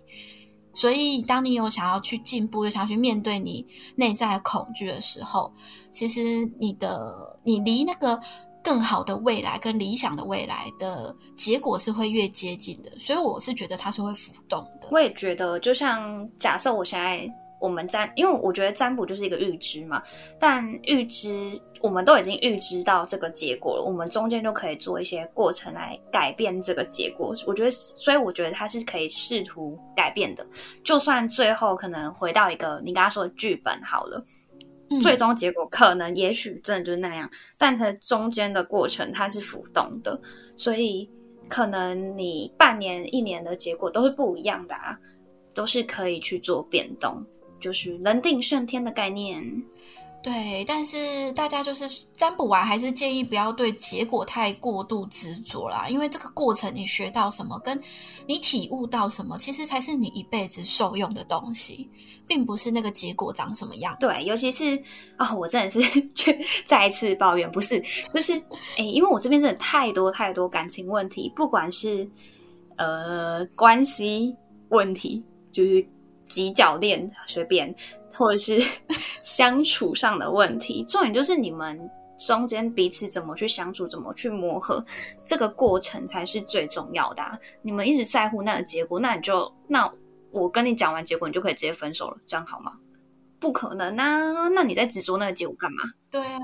[0.73, 5.53] 所以，当你有想要去进步，又想要去面对你内在恐惧的时候，
[5.91, 8.19] 其实你的你离那个。
[8.63, 14.87] 更好的未来跟理想的未来的结果是会越接近的，所以我是觉得它是会浮动的。
[14.91, 17.27] 我也觉得，就像假设我现在
[17.61, 20.03] 我们占，因为我觉得占卜就是一个预知嘛，
[20.39, 27.33] 但预知我们都已经预知到这个结果了，我们中间就可以做一些过程来改变这个结果。
[27.45, 30.45] 我觉得，所以我觉得它是可以试图改变的，
[30.83, 34.21] 就算最后可能回到一个你刚刚说的剧本好了。
[35.01, 40.19] 最终结果可能也许真的就是那样，但它中间的过程它是浮动的，
[40.57, 41.09] 所以
[41.47, 44.99] 可能你半年、一年的结果都是不一样的啊，
[45.53, 47.25] 都是可以去做变动，
[47.61, 49.41] 就是人定胜天的概念。
[50.23, 55.87] 对，但是大家就是占卜完，还是建议不要对结果太过度执着啦。
[55.89, 57.81] 因为这个过程你学到什么，跟
[58.27, 61.89] 你体悟到什么，其实才是你一辈子受用的东西，
[62.27, 63.97] 并不是那个结果长什么样。
[63.99, 64.79] 对，尤其是
[65.17, 65.81] 啊，我真的是
[66.13, 67.83] 去再一次抱怨，不是，
[68.13, 68.33] 就是
[68.77, 72.07] 哎，因为我这边真的太多太多感情问题，不管是
[72.75, 74.35] 呃关系
[74.69, 75.83] 问题，就是
[76.31, 77.75] 几角恋，随便。
[78.13, 78.61] 或者是
[79.23, 81.79] 相处上的问题，重点就是你们
[82.19, 84.83] 中间彼此怎么去相处，怎么去磨合，
[85.25, 87.23] 这个过程才是最重要的。
[87.61, 89.91] 你们一直在乎那个结果，那你就那
[90.29, 92.73] 我跟你讲完结果，你就可以直接分手了，这样好吗？
[93.39, 94.49] 不可能啊！
[94.49, 95.85] 那你在执着那个结果干嘛？
[96.11, 96.39] 对啊。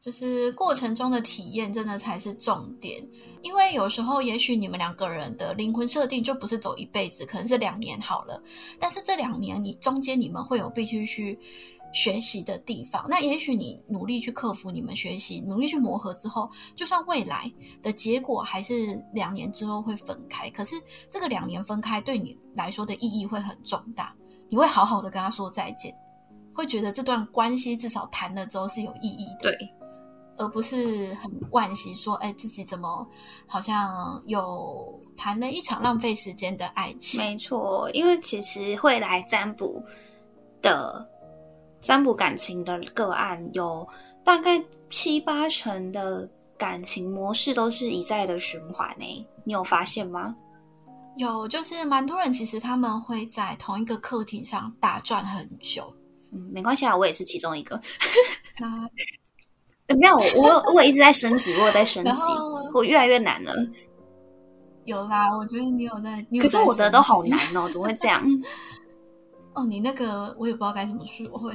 [0.00, 3.04] 就是过程中的体验，真的才是重点。
[3.42, 8.40] 因为有时候，也许你们两个人的灵魂设定就不是走一辈子，可能是两年好了。
[8.78, 11.36] 但是这两年，你中间你们会有必须去
[11.92, 13.04] 学习的地方。
[13.08, 20.76] 那也许你努力去克服，你们学习，努力去磨合之后，就算未来的结果还是两年之后会分开，可是
[21.10, 24.14] 这个两年分开对你来说的意义会很重大。
[24.48, 25.92] 你会好好的跟他说再见，
[26.54, 29.50] 会觉得这段关系至少谈了之后是有意义的。
[29.50, 29.58] 对。
[30.38, 33.06] 而不是很惋惜，说哎，自己怎么
[33.46, 37.20] 好像有谈了一场浪费时间的爱情？
[37.20, 39.82] 没错，因为其实会来占卜
[40.62, 41.06] 的
[41.80, 43.86] 占卜感情的个案，有
[44.24, 49.26] 大概七八成的感情模式都是一再的循环呢。
[49.44, 50.34] 你有发现吗？
[51.16, 55.92] 有，就是蛮多人其实他们会在同一个课题上打转很久。
[56.30, 57.80] 嗯，没关系啊，我也是其中一个。
[59.96, 62.10] 没有，我我一直在升级，我在升级，
[62.74, 63.54] 我越来越难了。
[64.84, 68.22] 有啦，我觉得你有在，可是我的都好难哦，怎么会这样？
[69.54, 71.54] 哦，你那个我也不知道该怎么说，会。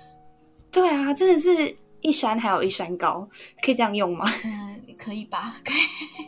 [0.70, 3.28] 对啊，真的是一山还有一山高，
[3.62, 4.24] 可以这样用吗？
[4.44, 5.54] 嗯，可以吧？
[5.64, 6.26] 可以。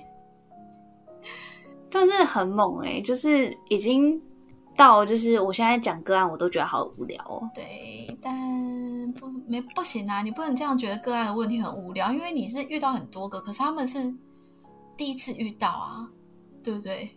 [1.91, 4.21] 但真的很猛哎，就是已经。
[4.77, 7.49] 到就是我现在讲个案，我都觉得好无聊哦。
[7.55, 8.33] 对，但
[9.13, 14.13] 不没不行啊，你不能这样觉得个案的问题很无聊，因为你是遇到很多个，可是他们是
[14.97, 16.09] 第一次遇到啊，
[16.63, 17.11] 对不对？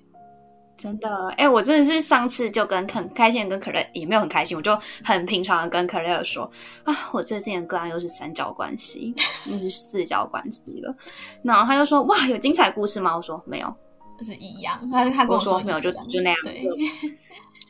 [0.77, 6.43] 真的，哎，我真的是上次就跟很开心跟可乐也没有很开心，我就很平常的跟可乐说
[6.83, 9.11] 啊，我最近的个案又是三角关系，
[9.49, 10.95] 又是四角关系了。
[11.41, 13.17] 然后他就说哇，有精彩故事吗？
[13.17, 13.75] 我说没有，
[14.19, 14.79] 就是一样。
[14.91, 16.37] 他他跟我说没有，就就那样。
[16.43, 16.69] 对。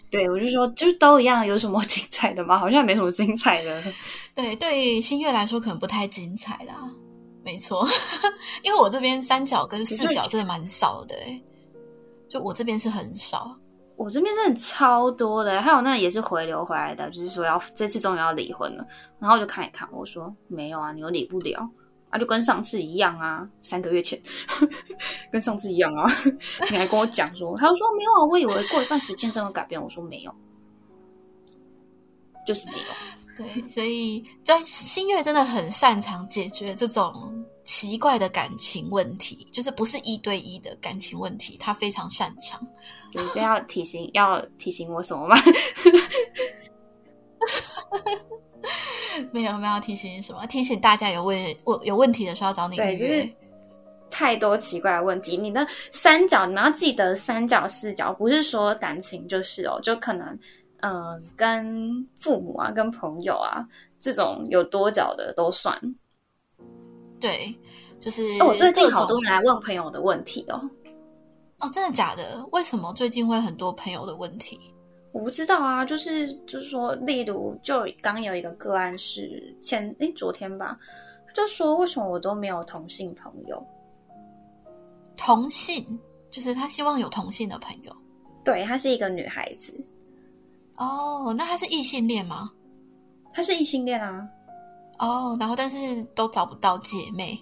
[0.09, 2.57] 对，我就说，就都一样，有什么 精彩的吗？
[2.57, 3.83] 好像没什么精彩的。
[4.33, 6.75] 对，对新月来说可能不太精彩啦。
[7.43, 7.87] 没错，
[8.63, 11.41] 因为我这边三角跟四角真的蛮少的，哎，
[12.27, 13.57] 就我这边是很少，
[13.95, 15.61] 我这边真的超多的。
[15.61, 18.85] 还有那也是回流回来的，就是说要这次终于要离婚了，
[19.19, 21.69] 然后我就看一看，我说没有啊，你又离不了。
[22.17, 24.19] 啊，就跟上次一样啊，三个月前
[25.31, 26.11] 跟上次一样啊，
[26.71, 30.33] 你还跟我讲说，他说没有啊，我以为过一段时间真的改变，我说没有，
[32.45, 32.79] 就是没有。
[33.37, 42.59] 对，所以在新月真的很擅长解决这种奇怪的感情问题，就是不是一对一的感情问题，他非常擅长。
[43.13, 45.37] 你这要提醒要提醒我什么吗？
[49.31, 50.45] 没有没有提醒什么？
[50.47, 53.27] 提醒大家有问问有问题的时候找你对，就是
[54.09, 55.37] 太多奇怪的问题。
[55.37, 60.39] 你的三角，你们要记得三角四角，不是说感情就是哦，就可能
[60.81, 63.65] 嗯，跟父母啊，跟朋友啊，
[63.99, 65.79] 这种有多角的都算。
[67.19, 67.57] 对，
[67.99, 70.69] 就是我最近好多人来问朋友的问题哦。
[71.59, 72.45] 哦，真的假的？
[72.51, 74.71] 为什么最近会很多朋友的问题？
[75.13, 80.77] 我不知道啊，就是就是说，例如就刚有一个个案是前诶昨天吧，
[81.33, 83.65] 就说为什么我都没有同性朋友？
[85.15, 85.99] 同性
[86.29, 87.91] 就是他希望有同性的朋友，
[88.43, 89.73] 对，她是一个女孩子。
[90.75, 92.51] 哦，那她是异性恋吗？
[93.33, 94.29] 她是异性恋啊。
[94.99, 97.39] 哦，然后但是都找不到姐妹。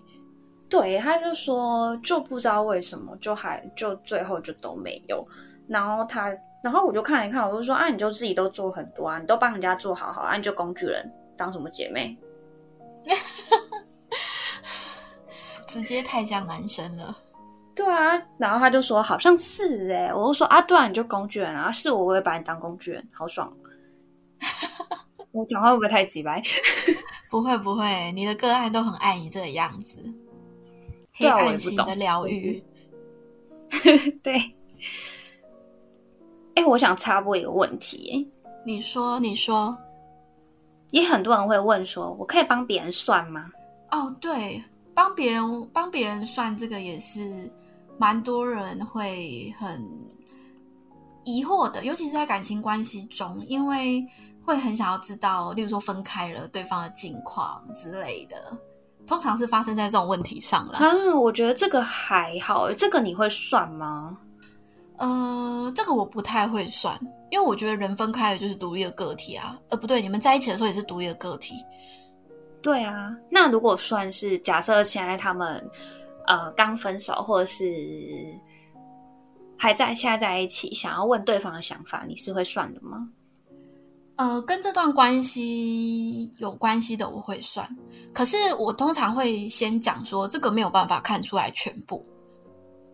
[0.70, 5.28] 对，他就说就不知道为什么，就还就最后就都没有。
[5.68, 6.32] 然后他。
[6.66, 11.08] 然后我就看一看，我就说啊，你就自己都做很多啊，你都帮人家做好好啊，你就工具人
[11.38, 12.18] 当什么姐妹？
[15.68, 17.16] 直接太像男生了。
[17.76, 23.56] 对啊，然后他就说好像是哎，我就说啊，对啊，你就工具人啊，是我我会把你当工具人，好爽。
[25.32, 26.42] 我讲话会不会太直白？
[27.30, 30.00] 不会不会，你的个案都很爱你这个样子，
[31.14, 32.64] 黑暗型的疗愈。
[34.24, 34.55] 对。
[36.56, 38.32] 哎，我想插播一个问题，
[38.66, 39.78] 你说，你说，
[40.92, 43.50] 也很多人会问说，我可以帮别人算吗？
[43.92, 47.52] 哦，对，帮别人帮别人算这个也是
[47.98, 49.82] 蛮多人会很
[51.26, 54.06] 疑惑的，尤其是在感情关系中，因为
[54.44, 58.58] 会很想要知道，例如说分开了对方的近况之类的，
[59.06, 60.78] 通常是发生在这种问题上了。
[60.78, 64.18] 啊，我觉得这个还好，这个你会算吗？
[64.98, 66.98] 呃，这个我不太会算，
[67.30, 69.60] 因为我觉得人分开的就是独立的个体啊。
[69.70, 71.56] 呃，不对，你们在一起的时候也是独立的个体。
[72.62, 75.64] 对啊，那如果算是假设现在他们
[76.26, 77.64] 呃刚分手，或者是
[79.58, 83.08] 还在现在在一起，想要问对方的想法，你是会算的吗？
[84.16, 87.68] 呃，跟这段关系有关系的我会算，
[88.14, 92.02] 可是我通常会先讲说这个没有办法看出来全部。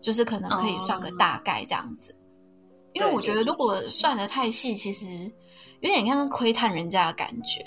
[0.02, 2.16] 就是可能可以算个大概这样子，
[2.94, 5.06] 因为我觉得如果算的太细，其实
[5.82, 7.64] 有点像窥探人家的感觉。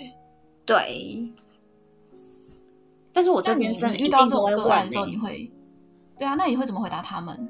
[0.67, 1.23] 对，
[3.13, 5.51] 但是我这边真的遇到这种个案的时候，你会
[6.19, 6.35] 对啊？
[6.35, 7.49] 那你会怎么回答他们？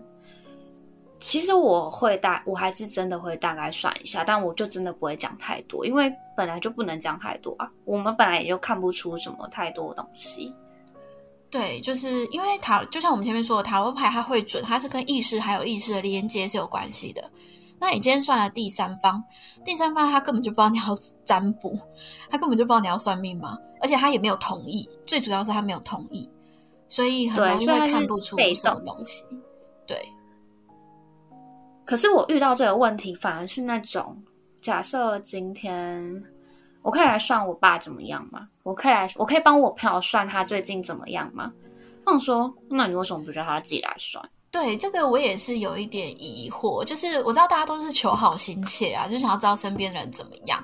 [1.21, 7.71] 其实我会大，我还是真的会大概算一下，但我就真的不会讲太多，因为本来就不能讲太多啊。
[7.87, 10.55] 我们本来也就看不出什么太多东西。
[11.55, 17.31] 对，就是因为塔，就像我们前面说的，塔罗牌它会准，它是跟意识还有意识的连接是有关系的。
[17.79, 19.23] 那你今天算了第三方，
[19.65, 20.85] 第三方他根本就不知道你要
[21.25, 21.79] 占卜，
[22.29, 26.29] 他根本就不知道你要算命嘛，而且他也没有同意，最主要是他没有同意，
[26.89, 29.23] 所以很容易会看不出什么东西。
[29.87, 29.97] 对。
[31.85, 34.21] 可是我遇到这个问题，反而是那种
[34.61, 36.21] 假设今天。
[36.85, 38.47] 我可以来算我爸怎么样吗？
[38.63, 41.51] 我可以来，我可以帮我朋友算他最近怎么样吗？
[42.05, 44.23] 我想说，那你为什么不叫他自己来算？
[44.51, 46.85] 对，这个我也是有一点疑惑。
[46.85, 50.63] 就是我知道大家都是求好心切啊，就想要知道身边人怎么样，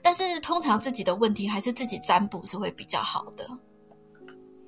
[0.00, 3.46] 但是通常自己的问题还是自己占卜是会比较好的。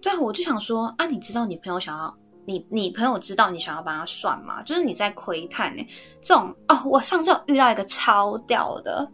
[0.03, 4.63] 对啊，我就想说啊，你知道你朋友想要你，你朋友知道你想要帮他算吗？
[4.65, 5.83] 就是你在窥探呢，
[6.21, 9.11] 这种哦，我上次有遇到一个超屌的。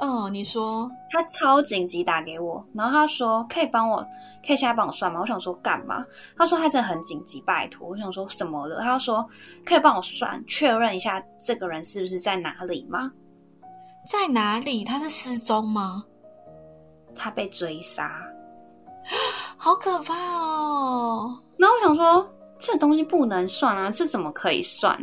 [0.00, 3.98] 哦，你说他超紧急打给我，然后他说可以帮我，
[4.46, 5.20] 可以现在帮我算吗？
[5.20, 6.02] 我想说干嘛？
[6.38, 7.86] 他说他真的很紧急，拜托。
[7.86, 8.80] 我想说什么了？
[8.80, 9.28] 他说
[9.64, 13.12] 可以帮我算，确认一下这个人是不是在哪里吗？
[14.10, 14.82] 在哪里？
[14.84, 16.02] 他是失踪吗？
[17.14, 18.22] 他被追杀，
[19.58, 21.38] 好可怕哦！
[21.58, 22.26] 然后我想说
[22.58, 24.98] 这东西不能算啊，这怎么可以算？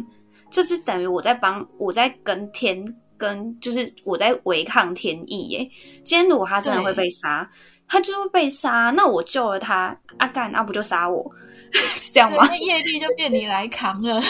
[0.50, 2.84] 这是等于我在帮我在跟天。
[3.18, 5.70] 跟就是我在违抗天意耶！
[6.04, 7.50] 今天如果他真的会被杀，
[7.88, 8.92] 他就会被杀。
[8.96, 11.30] 那我救了他，阿干那不就杀我？
[11.74, 12.48] 是这样吗？
[12.50, 14.22] 那业力就变你来扛了。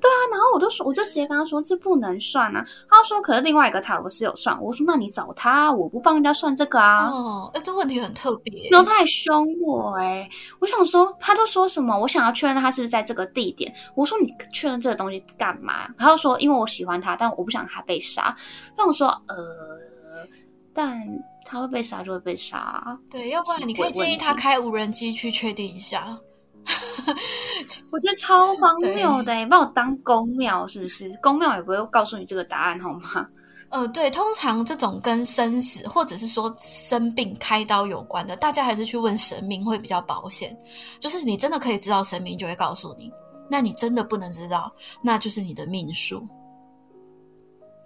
[0.00, 2.64] 对啊，然后我就说，我就直接跟他说，这不能算啊。
[2.88, 4.60] 他说，可是另外一个塔罗师有算。
[4.62, 7.08] 我说，那你找他，我不帮人家算这个啊。
[7.08, 8.68] 哦，哎，这问题很特别。
[8.70, 10.28] 然后他还凶我，哎，
[10.58, 11.98] 我想说，他都说什么？
[11.98, 13.72] 我想要确认他是不是在这个地点。
[13.94, 15.88] 我说，你确认这个东西干嘛？
[15.98, 18.34] 他就说，因为我喜欢他，但我不想他被杀。
[18.76, 19.36] 那我说，呃，
[20.72, 20.98] 但
[21.44, 22.98] 他会被杀就会被杀。
[23.10, 26.18] 对，要不然你可以建议他开无人机去确定一下。
[27.90, 31.10] 我觉得超荒谬的，把我当公庙是不是？
[31.22, 33.26] 公庙也不会告诉你这个答案好吗？
[33.70, 40.56] 呃，对，通常这种跟生死或者是说生病开刀有关的，大家还是去问神明会比较保险。
[40.98, 43.08] 就是你真的可以知道，神明就会告诉你；
[43.48, 46.26] 那你真的不能知道，那就是你的命数。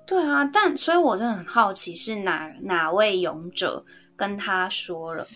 [0.06, 3.84] 对啊，但所以我真的很好奇，是哪哪位勇者
[4.16, 5.26] 跟他说了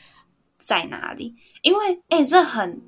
[0.58, 1.34] 在哪里？
[1.62, 2.80] 因为哎，这很。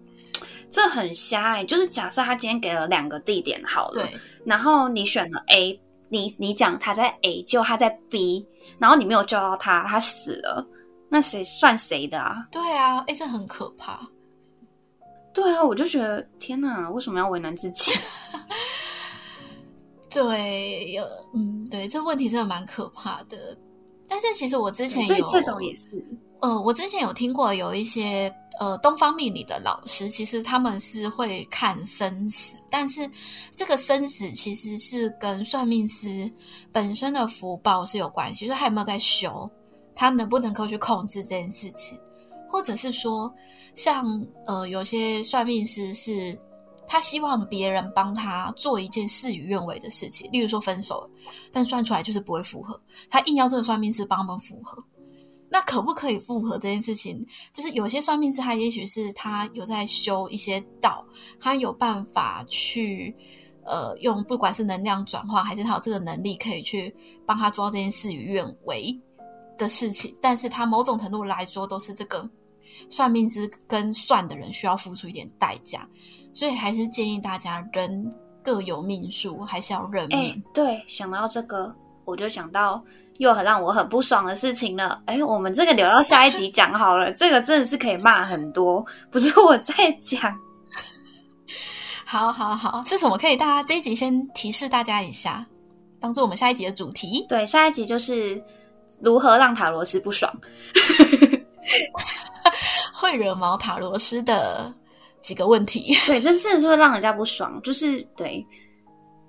[0.71, 1.64] 这很瞎哎！
[1.64, 4.09] 就是假设他今天给了两个地点好了，
[4.47, 8.47] 然后你选了 A，你你讲他在 A，结果他在 B，
[8.79, 10.64] 然后你没有救到他，他死了，
[11.09, 12.47] 那谁算谁的啊？
[12.53, 14.01] 对啊，哎，这很可怕。
[15.35, 17.93] 对啊，我就觉得天哪，为什么要为难自己？
[20.09, 21.05] 对，有
[21.35, 23.37] 嗯，对，这问题真的蛮可怕的。
[24.09, 25.89] 但是其实我之前有这种也是，
[26.43, 28.33] 嗯，我之前有听过有一些。
[28.61, 33.11] 呃，东方命理的老师其实他们是会看生死，但是
[33.56, 36.30] 这个生死其实是跟算命师
[36.70, 39.50] 本身的福报是有关系，就是他有没有在修，
[39.94, 41.98] 他能不能够去控制这件事情，
[42.50, 43.32] 或者是说，
[43.74, 44.04] 像
[44.46, 46.38] 呃有些算命师是
[46.86, 51.08] 他希望别人帮他做一件事与愿违的事情，例如说分手，
[51.50, 54.84] 但算出来就是不会复合，他硬要这个算命师帮他们复合。
[55.53, 57.26] 那可不可以复合这件事情？
[57.53, 61.05] 就是有些算命师，他也许是他有在修一些道，
[61.40, 63.14] 他有办法去
[63.64, 66.94] 呃用，不管是能量转换，还是他有这个能力可以去
[67.26, 68.96] 帮他做到这件事与愿违
[69.59, 70.16] 的事情。
[70.22, 72.30] 但是他某种程度来说，都是这个
[72.88, 75.88] 算命师跟算的人需要付出一点代价，
[76.32, 80.42] 所以还是建议大家人各有命数，还是要认命。
[80.55, 81.74] 对，想到这个，
[82.05, 82.82] 我就想到。
[83.18, 87.12] 又很让我很不爽的事情了，哎，我们这个留到下一集讲好了。
[87.20, 90.18] 这个真的是可以骂很多，不是我在讲。
[92.07, 93.18] 好好好，是什么？
[93.18, 95.44] 可以大家这一集先提示大家一下，
[96.01, 97.26] 当做我们下一集的主题。
[97.28, 98.42] 对，下一集就是
[99.01, 100.34] 如何让塔罗斯不爽，
[102.94, 104.72] 会惹毛塔罗斯的
[105.20, 105.94] 几个问题。
[106.07, 108.42] 对，这真的是会让人家不爽，就是对，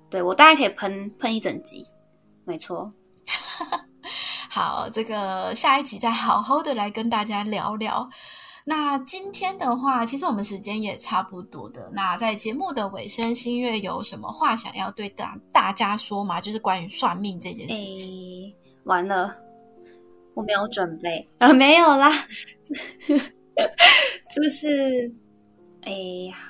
[0.08, 1.86] 对我大概可以喷喷一整集，
[2.44, 2.92] 没错。
[4.50, 8.08] 好，这个下一集再好好的来跟大家聊聊。
[8.64, 11.90] 那今天的话，其实我们时间也差不多的。
[11.92, 16.40] 那在节目的尾声，新月有什么话想要对大大家说吗？
[16.40, 18.54] 就是关于算命这件事情。
[18.84, 19.34] 完了，
[20.34, 22.12] 我没有准备啊，没有啦。
[24.34, 25.12] 就是，
[25.82, 25.92] 哎，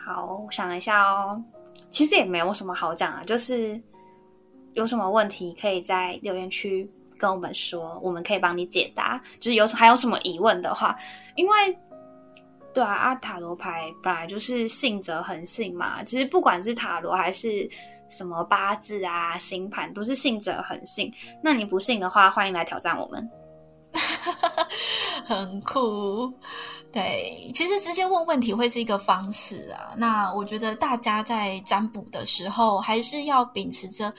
[0.05, 1.43] 好，我想一下哦。
[1.91, 3.83] 其实也没有什么好讲啊，就是
[4.75, 6.91] 有什么问题可以在留言区。
[7.19, 9.23] 跟我们说，我们可以帮你解答。
[9.39, 10.99] 就是有还有什么疑问的话，
[11.37, 11.79] 因为
[12.75, 16.03] 对啊，阿塔罗牌本来就是信者恒信嘛。
[16.03, 17.71] 其实不管是塔罗还是
[18.11, 21.15] 什么八字啊、星盘，都是信者恒信。
[21.41, 23.31] 那你不信的话，欢迎来挑战我们。
[25.25, 26.35] 很酷，
[26.91, 29.95] 对，其实直接问问题会是一个方式啊。
[29.97, 34.13] 那我觉得大家在占卜的时候，还是要秉持着。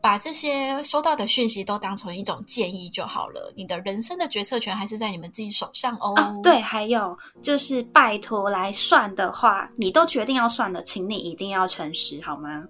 [0.00, 3.52] 把这些收到的讯息都当成一种建议就好了。
[3.56, 6.14] 你的人生的决策权还是在你们自己手上哦。
[6.14, 12.62] 啊，对，还有就是拜托来算的话，你都决定要算了，请你一定要诚实好吗？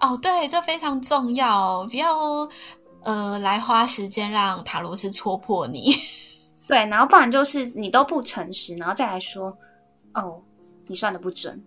[0.00, 2.48] 哦，对，这非常重要，不要
[3.02, 5.92] 呃来花时间让塔罗斯戳破你。
[6.68, 9.56] 对，然后不然就是你都不诚实，然后再来说
[10.14, 10.40] 哦，
[10.86, 11.62] 你算的不准。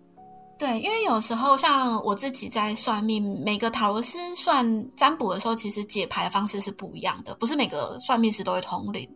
[0.60, 9.08] 对，因为有时候像我自己在算命，每个塔罗师算占卜的时候，其实解牌的方式是不一样的，不是每个算命师都会通灵。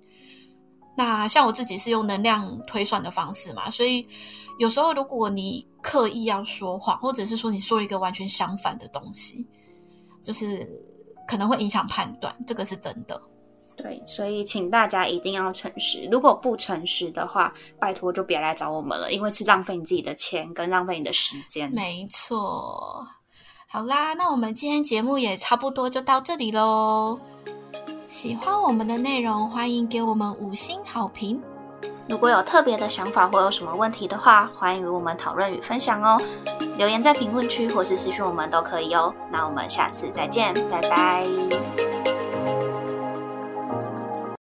[0.96, 4.08] 那像我自己是用能量推算的方式嘛，所以
[4.58, 9.46] 有时候如果你刻意要说谎，或者是说你说了一个完全相反的东西，
[10.22, 10.66] 就是
[11.28, 13.20] 可能会影响判断，这个是真的。
[13.76, 16.08] 对，所以请大家一定要诚实。
[16.10, 21.70] 如果不诚实的话，拜托就别来找我们了，因为是浪费你自己的钱跟浪费你的时间。
[21.72, 23.06] 没错。
[23.66, 27.18] 好啦，那我们今天节目也差不多就到这里喽。
[28.06, 31.42] 喜欢我们的内容，欢迎给我们五星好评。
[32.08, 36.20] 如果有特别的想法或有什么问题的话，欢迎与我们讨论与分享哦。
[36.76, 39.12] 留言在评论区或是私讯我们都可以哦。
[39.32, 42.03] 那我们下次再见，拜拜。